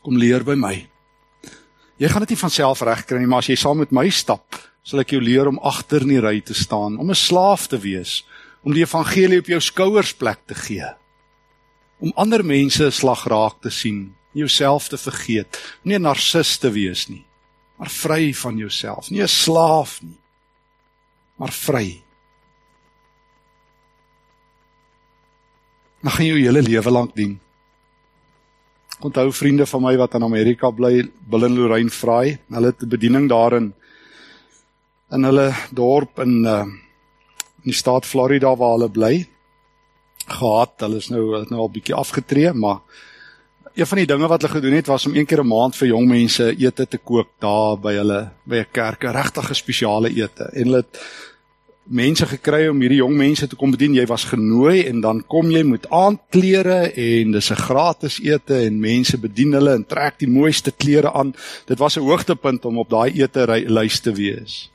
kom 0.01 0.17
leer 0.17 0.45
by 0.47 0.55
my. 0.57 0.73
Jy 1.99 2.09
gaan 2.09 2.23
dit 2.23 2.33
nie 2.33 2.41
van 2.41 2.53
self 2.55 2.81
regkry 2.87 3.19
nie, 3.19 3.27
maar 3.29 3.43
as 3.43 3.51
jy 3.51 3.57
saam 3.59 3.81
met 3.83 3.91
my 3.93 4.07
stap, 4.09 4.55
sal 4.87 5.03
ek 5.03 5.11
jou 5.13 5.19
leer 5.21 5.49
om 5.51 5.59
agter 5.67 6.05
in 6.07 6.15
die 6.15 6.21
ry 6.23 6.39
te 6.41 6.55
staan, 6.55 6.95
om 6.97 7.11
'n 7.11 7.15
slaaf 7.15 7.67
te 7.67 7.77
wees, 7.77 8.23
om 8.63 8.73
die 8.73 8.81
evangelie 8.87 9.39
op 9.39 9.51
jou 9.51 9.59
skouers 9.59 10.13
plek 10.13 10.39
te 10.47 10.55
gee. 10.55 10.87
Om 11.99 12.13
ander 12.15 12.43
mense 12.43 12.85
'n 12.85 12.91
slag 12.91 13.27
raak 13.27 13.61
te 13.61 13.69
sien, 13.69 14.15
jouself 14.39 14.89
te 14.89 14.97
vergeet, 14.97 15.59
nie 15.83 15.95
'n 15.95 16.01
narcis 16.07 16.57
te 16.57 16.71
wees 16.71 17.07
nie, 17.09 17.25
maar 17.77 17.89
vry 17.89 18.33
van 18.33 18.57
jouself, 18.57 19.09
nie 19.09 19.21
'n 19.21 19.27
slaaf 19.27 20.01
nie, 20.01 20.17
maar 21.37 21.51
vry. 21.51 22.01
Gaan 26.03 26.25
jy 26.25 26.31
jou 26.31 26.39
hele 26.39 26.61
lewe 26.61 26.91
lank 26.91 27.15
dien. 27.15 27.39
Onthou 28.99 29.31
vriende 29.31 29.65
van 29.65 29.81
my 29.81 29.97
wat 29.97 30.13
in 30.15 30.23
Amerika 30.23 30.71
bly, 30.71 31.09
Bill 31.29 31.43
en 31.43 31.55
Lorraine 31.55 31.89
Vry, 31.89 32.39
hulle 32.49 32.65
het 32.65 32.83
'n 32.83 32.89
bediening 32.89 33.29
daarin 33.29 33.73
in 35.11 35.23
hulle 35.23 35.53
dorp 35.71 36.19
in 36.19 36.45
uh 36.45 36.65
in 37.59 37.73
die 37.73 37.75
staat 37.75 38.05
Florida 38.07 38.55
waar 38.55 38.77
hulle 38.77 38.89
bly 38.89 39.27
gehad. 40.27 40.77
Hulle 40.79 40.97
is 41.01 41.09
nou 41.11 41.25
hulle 41.25 41.41
het 41.43 41.49
nou 41.51 41.65
al 41.65 41.71
bietjie 41.73 41.95
afgetree, 41.95 42.53
maar 42.53 42.79
een 43.79 43.87
van 43.87 44.01
die 44.01 44.07
dinge 44.09 44.27
wat 44.27 44.41
hulle 44.41 44.57
gedoen 44.57 44.75
het 44.75 44.87
was 44.91 45.05
om 45.07 45.15
een 45.15 45.25
keer 45.25 45.41
'n 45.43 45.47
maand 45.47 45.75
vir 45.75 45.87
jong 45.87 46.07
mense 46.07 46.55
ete 46.57 46.87
te 46.87 46.97
kook 46.97 47.29
daar 47.39 47.77
by 47.79 47.93
hulle 47.93 48.31
by 48.43 48.57
'n 48.57 48.71
kerk, 48.71 49.03
regtig 49.03 49.49
'n 49.49 49.55
spesiale 49.55 50.09
ete. 50.09 50.43
En 50.53 50.63
hulle 50.63 50.77
het 50.83 50.99
mense 51.83 52.25
gekry 52.25 52.67
om 52.67 52.79
hierdie 52.81 53.01
jong 53.01 53.15
mense 53.17 53.47
te 53.47 53.55
kom 53.55 53.71
bedien. 53.71 53.93
Jy 53.93 54.05
was 54.05 54.23
genooi 54.23 54.85
en 54.87 55.01
dan 55.01 55.23
kom 55.27 55.51
jy 55.51 55.63
met 55.63 55.89
aandklere 55.89 56.91
en 56.93 57.31
dis 57.31 57.51
'n 57.51 57.55
gratis 57.55 58.19
ete 58.19 58.55
en 58.65 58.79
mense 58.79 59.17
bedien 59.17 59.53
hulle 59.53 59.73
en 59.73 59.85
trek 59.85 60.19
die 60.19 60.29
mooiste 60.29 60.71
klere 60.71 61.13
aan. 61.13 61.33
Dit 61.65 61.79
was 61.79 61.97
'n 61.97 62.03
hoogtepunt 62.03 62.65
om 62.65 62.77
op 62.77 62.89
daai 62.89 63.11
ete 63.21 63.45
lys 63.67 63.99
te 63.99 64.11
wees. 64.11 64.71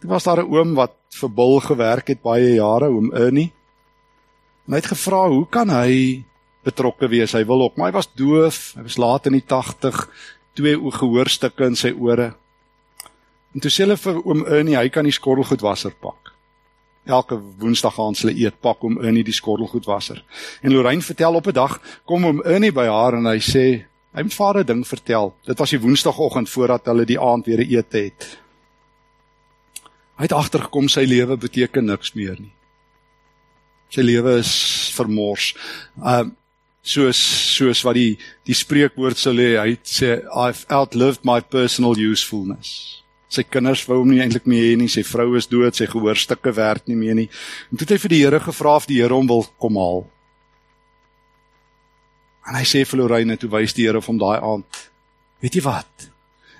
Dit 0.00 0.10
was 0.10 0.24
daar 0.24 0.44
'n 0.44 0.50
oom 0.52 0.74
wat 0.74 0.92
vir 1.10 1.30
Bil 1.30 1.60
gewerk 1.60 2.08
het 2.08 2.22
baie 2.22 2.54
jare, 2.54 2.88
oom 2.88 3.12
Ernie. 3.12 3.52
En 4.66 4.72
hy 4.72 4.76
het 4.76 4.86
gevra, 4.86 5.28
"Hoe 5.28 5.46
kan 5.48 5.68
hy 5.68 6.24
betrokke 6.64 7.08
wees? 7.08 7.32
Hy 7.32 7.44
wil 7.44 7.62
ook, 7.62 7.76
maar 7.76 7.92
hy 7.92 7.96
was 7.98 8.10
doof. 8.14 8.74
Hy 8.76 8.82
was 8.82 8.96
laat 8.96 9.26
in 9.26 9.38
die 9.38 9.46
80, 9.46 10.08
twee 10.54 10.76
gehoorstukke 10.76 11.64
in 11.64 11.76
sy 11.76 11.92
ore." 11.92 12.34
En 13.54 13.62
toe 13.62 13.70
sê 13.70 13.84
hulle 13.84 13.96
vir 13.96 14.20
oom 14.26 14.44
Ernie, 14.50 14.76
hy 14.76 14.88
kan 14.90 15.06
die 15.06 15.14
skottelgoedwasser 15.14 15.94
pak. 16.02 16.32
Elke 17.06 17.36
Woensdag 17.60 17.94
gaan 17.94 18.16
hulle 18.18 18.34
eet 18.34 18.56
pak 18.64 18.82
oom 18.84 18.96
Ernie 18.98 19.24
die 19.24 19.36
skottelgoedwasser. 19.36 20.24
En 20.62 20.72
Lorraine 20.72 21.04
vertel 21.04 21.34
op 21.34 21.46
'n 21.46 21.52
dag 21.52 21.80
kom 22.04 22.24
oom 22.24 22.42
Ernie 22.42 22.72
by 22.72 22.86
haar 22.86 23.14
en 23.14 23.26
hy 23.26 23.38
sê, 23.38 23.84
hy 24.14 24.22
het 24.22 24.34
vader 24.34 24.62
'n 24.62 24.66
ding 24.66 24.86
vertel. 24.86 25.34
Dit 25.44 25.58
was 25.58 25.70
die 25.70 25.80
Woensdagoggend 25.80 26.48
voordat 26.48 26.86
hulle 26.86 27.04
die 27.04 27.20
aand 27.20 27.46
weer 27.46 27.60
'n 27.60 27.70
ete 27.70 27.98
het. 27.98 28.38
Hy 30.16 30.22
het 30.22 30.32
agtergekom 30.32 30.88
sy 30.88 31.04
lewe 31.04 31.36
beteken 31.36 31.84
niks 31.84 32.14
meer 32.14 32.36
nie. 32.38 32.52
Sy 33.88 34.00
lewe 34.00 34.38
is 34.38 34.90
vermors. 34.94 35.54
Um 35.96 36.36
soos 36.84 37.18
soos 37.56 37.80
wat 37.86 37.96
die 37.96 38.18
die 38.44 38.56
spreekwoord 38.56 39.18
sou 39.18 39.32
lê, 39.32 39.54
hy 39.56 39.78
sê 39.88 40.18
I've 40.28 40.68
outlived 40.68 41.24
my 41.24 41.40
personal 41.40 41.96
usefulness. 41.96 43.00
Sy 43.32 43.42
kinders 43.48 43.82
wou 43.88 44.02
hom 44.02 44.12
nie 44.12 44.20
eintlik 44.22 44.44
meer 44.46 44.68
hê 44.68 44.74
nie, 44.78 44.90
sy 44.92 45.02
vrou 45.06 45.32
is 45.38 45.48
dood, 45.50 45.74
sy 45.74 45.88
gehoorstukke 45.90 46.52
werk 46.54 46.84
nie 46.86 46.98
meer 46.98 47.16
nie. 47.18 47.28
En 47.72 47.80
toe 47.80 47.88
het 47.88 47.96
hy 47.96 48.02
vir 48.04 48.12
die 48.12 48.20
Here 48.22 48.40
gevra 48.44 48.76
of 48.78 48.86
die 48.90 49.00
Here 49.00 49.16
hom 49.16 49.30
wil 49.30 49.46
kom 49.58 49.80
haal. 49.80 50.04
En 52.44 52.58
hy 52.60 52.66
sê 52.68 52.84
vir 52.84 53.00
Lorraine 53.00 53.38
toe 53.40 53.50
wys 53.50 53.74
die 53.74 53.88
Here 53.88 53.98
op 53.98 54.10
hom 54.10 54.20
daai 54.20 54.36
aand. 54.36 54.84
Weet 55.42 55.56
jy 55.58 55.64
wat? 55.64 56.10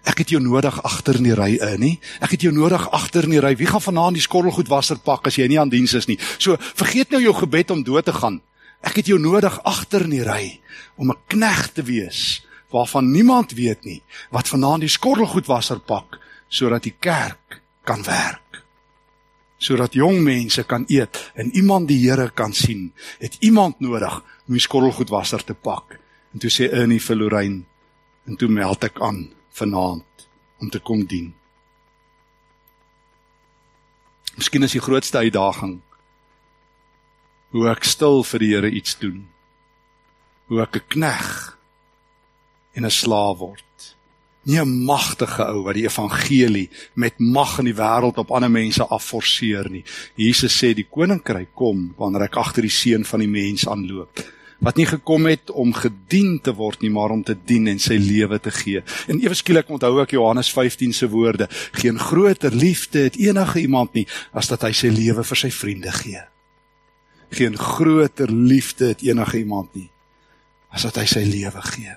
Ek 0.08 0.20
het 0.20 0.32
jou 0.34 0.40
nodig 0.42 0.74
agter 0.84 1.20
in 1.20 1.28
die 1.28 1.36
ry 1.36 1.52
in, 1.54 1.78
nie? 1.80 1.94
Ek 2.24 2.34
het 2.34 2.42
jou 2.44 2.52
nodig 2.52 2.82
agter 2.96 3.28
in 3.28 3.36
die 3.36 3.44
ry. 3.44 3.54
Wie 3.56 3.68
gaan 3.68 3.84
vanaand 3.84 4.18
die 4.18 4.24
skottelgoedwasser 4.24 4.98
pak 5.04 5.30
as 5.30 5.38
jy 5.38 5.46
nie 5.48 5.60
aan 5.60 5.72
diens 5.72 5.94
is 5.96 6.08
nie? 6.10 6.18
So, 6.36 6.58
vergeet 6.76 7.14
nou 7.14 7.22
jou 7.22 7.32
gebed 7.38 7.72
om 7.72 7.84
dood 7.86 8.08
te 8.08 8.16
gaan. 8.16 8.42
Ek 8.84 9.00
het 9.00 9.08
jou 9.08 9.18
nodig 9.20 9.56
agter 9.64 10.04
in 10.04 10.12
die 10.12 10.24
ry 10.24 10.60
om 11.00 11.10
'n 11.10 11.22
knegg 11.26 11.72
te 11.72 11.82
wees 11.82 12.44
waarvan 12.70 13.10
niemand 13.10 13.52
weet 13.52 13.84
nie 13.84 14.02
wat 14.30 14.48
vanaand 14.48 14.80
die 14.80 14.92
skottelgoedwasser 14.92 15.80
pak 15.80 16.18
sodat 16.48 16.82
die 16.82 16.94
kerk 16.98 17.60
kan 17.84 18.02
werk. 18.02 18.62
Sodat 19.58 19.94
jong 19.94 20.20
mense 20.22 20.64
kan 20.64 20.84
eet 20.88 21.30
en 21.34 21.50
iemand 21.56 21.88
die 21.88 21.98
Here 22.08 22.30
kan 22.30 22.52
sien. 22.52 22.92
Het 23.18 23.36
iemand 23.40 23.80
nodig 23.80 24.22
om 24.46 24.52
die 24.54 24.60
skottelgoedwasser 24.60 25.44
te 25.44 25.54
pak. 25.54 25.98
En 26.32 26.38
toe 26.38 26.50
sê 26.50 26.68
Ernie 26.72 27.00
vir 27.00 27.16
Lorraine 27.16 27.62
en 28.26 28.36
toe 28.36 28.48
meld 28.48 28.84
ek 28.84 29.00
aan 29.00 29.30
vanaand 29.50 30.28
om 30.60 30.70
te 30.70 30.80
kom 30.80 31.06
dien. 31.06 31.34
Miskien 34.34 34.62
is 34.62 34.74
die 34.74 34.82
grootste 34.82 35.18
uitdaging 35.18 35.80
hoe 37.54 37.68
ek 37.70 37.86
stil 37.86 38.24
vir 38.26 38.42
die 38.42 38.50
Here 38.50 38.70
iets 38.70 38.96
doen. 38.98 39.22
Hoe 40.50 40.62
ek 40.62 40.76
'n 40.76 40.88
knegg 40.88 41.56
en 42.74 42.84
'n 42.84 42.90
slaaf 42.90 43.38
word. 43.38 43.94
Nie 44.42 44.60
'n 44.60 44.84
magtige 44.84 45.46
ou 45.46 45.62
wat 45.62 45.74
die 45.74 45.86
evangelie 45.86 46.68
met 46.94 47.18
mag 47.18 47.58
in 47.58 47.64
die 47.64 47.80
wêreld 47.80 48.18
op 48.18 48.30
ander 48.30 48.50
mense 48.50 48.84
afforceer 48.84 49.70
nie. 49.70 49.84
Jesus 50.16 50.58
sê 50.58 50.74
die 50.74 50.88
koninkryk 50.90 51.54
kom 51.54 51.94
wanneer 51.96 52.22
ek 52.22 52.36
agter 52.36 52.62
die 52.62 52.70
seun 52.70 53.04
van 53.04 53.20
die 53.20 53.28
mens 53.28 53.66
aanloop 53.66 54.10
wat 54.64 54.76
nie 54.76 54.86
gekom 54.86 55.26
het 55.26 55.50
om 55.50 55.72
gedien 55.72 56.40
te 56.40 56.54
word 56.54 56.80
nie, 56.80 56.90
maar 56.90 57.10
om 57.10 57.22
te 57.22 57.36
dien 57.46 57.66
en 57.68 57.78
sy 57.78 57.98
lewe 58.00 58.38
te 58.40 58.50
gee. 58.50 58.82
En 59.08 59.20
ewe 59.20 59.34
skielik 59.34 59.68
onthou 59.68 60.00
ek 60.00 60.10
Johannes 60.16 60.52
15 60.52 60.92
se 60.92 61.08
woorde: 61.08 61.48
Geen 61.72 61.98
groter 61.98 62.54
liefde 62.54 62.98
het 62.98 63.16
enige 63.16 63.60
iemand 63.60 63.92
nie 63.94 64.06
as 64.32 64.48
dat 64.48 64.62
hy 64.62 64.72
sy 64.72 64.88
lewe 64.88 65.24
vir 65.24 65.36
sy 65.36 65.50
vriende 65.50 65.92
gee. 65.92 66.33
Geen 67.34 67.58
groter 67.58 68.30
liefde 68.30 68.92
het 68.92 69.02
enige 69.02 69.38
iemand 69.42 69.74
nie 69.74 69.90
as 70.74 70.82
dat 70.88 70.98
hy 70.98 71.04
sy 71.06 71.22
lewe 71.22 71.60
gee. 71.70 71.92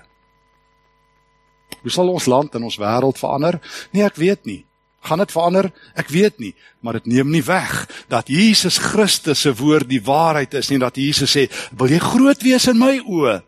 Hoe 1.82 1.90
sal 1.92 2.10
ons 2.12 2.28
land 2.30 2.54
en 2.54 2.66
ons 2.68 2.78
wêreld 2.78 3.18
verander? 3.18 3.58
Nee, 3.90 4.04
ek 4.06 4.18
weet 4.20 4.46
nie. 4.46 4.60
Gaan 5.06 5.22
dit 5.22 5.32
verander? 5.34 5.68
Ek 5.98 6.10
weet 6.10 6.40
nie, 6.42 6.52
maar 6.82 6.98
dit 6.98 7.08
neem 7.14 7.30
nie 7.30 7.42
weg 7.46 7.86
dat 8.10 8.30
Jesus 8.30 8.80
Christus 8.82 9.44
se 9.46 9.52
woord 9.58 9.88
die 9.90 10.02
waarheid 10.02 10.54
is 10.58 10.70
nie 10.72 10.80
dat 10.82 10.98
Jesus 10.98 11.34
sê, 11.36 11.48
"Wil 11.70 11.90
jy 11.90 11.98
groot 11.98 12.42
wees 12.42 12.66
in 12.66 12.78
my 12.78 12.98
oë? 12.98 13.42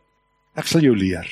Ek 0.57 0.67
sal 0.67 0.81
jou 0.81 0.97
leer." 0.97 1.27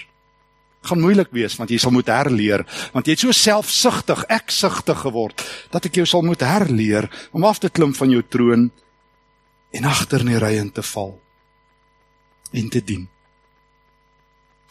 Gaan 0.83 1.01
moeilik 1.01 1.31
wees 1.33 1.57
want 1.57 1.71
jy 1.71 1.79
sal 1.79 1.91
moet 1.91 2.07
herleer, 2.07 2.65
want 2.93 3.07
jy 3.07 3.13
het 3.13 3.21
so 3.21 3.33
selfsugtig, 3.33 4.25
eksugtig 4.29 4.99
geword 4.99 5.43
dat 5.71 5.87
ek 5.87 5.95
jou 5.95 6.07
sal 6.07 6.23
moet 6.23 6.41
herleer 6.41 7.11
om 7.33 7.45
af 7.45 7.59
te 7.59 7.69
klim 7.69 7.95
van 7.95 8.11
jou 8.11 8.23
troon 8.23 8.71
en 9.71 9.85
agter 9.85 10.21
in 10.21 10.33
die 10.33 10.43
ry 10.43 10.57
in 10.59 10.71
te 10.73 10.83
val 10.83 11.19
en 12.53 12.69
te 12.69 12.81
dien. 12.81 13.09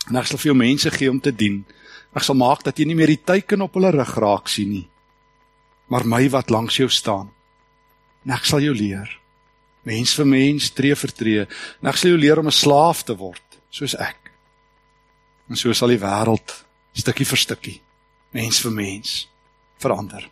En 0.09 0.15
ek 0.15 0.27
sal 0.27 0.39
vir 0.41 0.51
jou 0.51 0.57
mense 0.57 0.91
gee 0.91 1.09
om 1.11 1.19
te 1.19 1.31
dien. 1.31 1.65
Ek 2.15 2.23
sal 2.23 2.35
maak 2.35 2.63
dat 2.63 2.79
jy 2.79 2.85
nie 2.85 2.95
meer 2.95 3.11
die 3.13 3.23
teiken 3.23 3.61
op 3.61 3.75
hulle 3.77 3.91
rug 3.91 4.15
raak 4.17 4.47
sien 4.49 4.71
nie 4.71 4.87
maar 5.87 6.07
my 6.07 6.27
wat 6.29 6.49
langs 6.49 6.77
jou 6.77 6.89
staan. 6.91 7.31
En 8.25 8.35
ek 8.35 8.47
sal 8.47 8.63
jou 8.63 8.75
leer. 8.75 9.09
Mens 9.87 10.13
vir 10.19 10.27
mens, 10.27 10.71
tree 10.75 10.95
vir 10.99 11.13
tree. 11.15 11.45
En 11.81 11.91
ek 11.91 11.99
sal 11.99 12.11
jou 12.11 12.19
leer 12.19 12.39
om 12.39 12.47
'n 12.47 12.51
slaaf 12.51 13.03
te 13.03 13.15
word, 13.15 13.59
soos 13.69 13.95
ek. 13.95 14.31
En 15.49 15.55
so 15.55 15.73
sal 15.73 15.87
die 15.87 15.99
wêreld 15.99 16.63
stukkie 16.93 17.25
vir 17.25 17.37
stukkie, 17.37 17.81
mens 18.33 18.59
vir 18.59 18.71
mens 18.71 19.27
verander. 19.79 20.29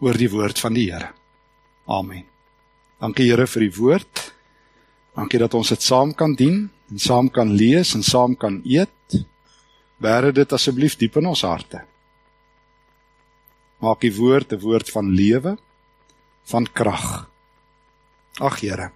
Oor 0.00 0.16
die 0.16 0.30
woord 0.30 0.58
van 0.58 0.74
die 0.74 0.90
Here. 0.90 1.12
Amen. 1.86 2.33
Dankie 3.04 3.28
Here 3.28 3.44
vir 3.46 3.66
die 3.66 3.74
woord. 3.76 4.20
Dankie 5.14 5.38
dat 5.42 5.54
ons 5.54 5.68
dit 5.68 5.82
saam 5.84 6.14
kan 6.16 6.32
dien 6.34 6.70
en 6.88 6.98
saam 6.98 7.28
kan 7.28 7.52
lees 7.52 7.92
en 7.94 8.02
saam 8.02 8.32
kan 8.36 8.62
eet. 8.64 9.18
Bære 10.00 10.32
dit 10.32 10.52
asseblief 10.56 10.96
diep 10.96 11.20
in 11.20 11.28
ons 11.28 11.44
harte 11.44 11.84
maak 13.84 14.00
die 14.00 14.14
woord 14.14 14.52
'n 14.52 14.60
woord 14.60 14.90
van 14.90 15.06
lewe, 15.10 15.56
van 16.44 16.64
krag. 16.72 17.28
Ag 18.40 18.60
Here. 18.60 18.90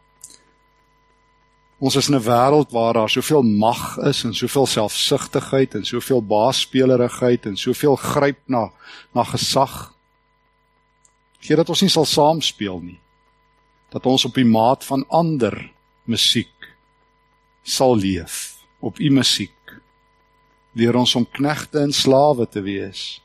Ons 1.79 1.97
is 1.97 2.09
in 2.09 2.17
'n 2.17 2.25
wêreld 2.25 2.71
waar 2.73 2.95
daar 2.95 3.11
soveel 3.11 3.43
mag 3.43 3.99
is 3.99 4.25
en 4.25 4.35
soveel 4.35 4.67
selfsugtigheid 4.67 5.75
en 5.75 5.85
soveel 5.85 6.23
baasspelerigheid 6.23 7.47
en 7.47 7.57
soveel 7.57 7.97
gryp 7.97 8.41
na 8.47 8.71
na 9.15 9.25
gesag. 9.25 9.95
Gee 11.41 11.57
dat 11.57 11.69
ons 11.69 11.81
nie 11.81 11.91
sal 11.91 12.05
saam 12.05 12.41
speel 12.41 12.81
nie. 12.81 13.01
Dat 13.89 14.07
ons 14.07 14.25
op 14.25 14.35
die 14.35 14.47
maat 14.49 14.85
van 14.85 15.05
ander 15.09 15.73
musiek 16.05 16.75
sal 17.63 17.97
leef, 17.97 18.57
op 18.81 18.99
u 18.99 19.11
musiek. 19.11 19.55
Leer 20.73 20.97
ons 20.97 21.15
om 21.15 21.27
knegte 21.31 21.81
en 21.81 21.93
slawe 21.93 22.49
te 22.49 22.61
wees 22.65 23.21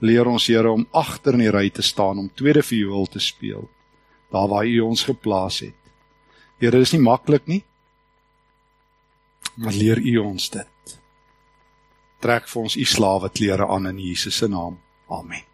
leer 0.00 0.28
ons 0.28 0.48
Here 0.48 0.70
om 0.72 0.86
agter 0.96 1.36
in 1.36 1.44
die 1.44 1.52
ry 1.52 1.68
te 1.70 1.84
staan 1.84 2.18
om 2.18 2.30
tweede 2.34 2.64
viool 2.64 3.06
te 3.06 3.20
speel 3.20 3.68
daar 4.30 4.46
waar 4.46 4.66
U 4.66 4.80
ons 4.86 5.02
geplaas 5.02 5.58
het. 5.64 5.74
Here, 6.62 6.70
dit 6.70 6.86
is 6.86 6.92
nie 6.94 7.02
maklik 7.02 7.48
nie. 7.50 7.64
Maar 9.58 9.74
leer 9.74 9.98
U 9.98 10.16
ons 10.22 10.50
dit. 10.54 10.96
Trek 12.22 12.46
vir 12.46 12.62
ons 12.62 12.78
U 12.78 12.86
slawe 12.86 13.34
klere 13.34 13.66
aan 13.66 13.90
in 13.90 13.98
Jesus 13.98 14.38
se 14.38 14.46
naam. 14.46 14.78
Amen. 15.10 15.49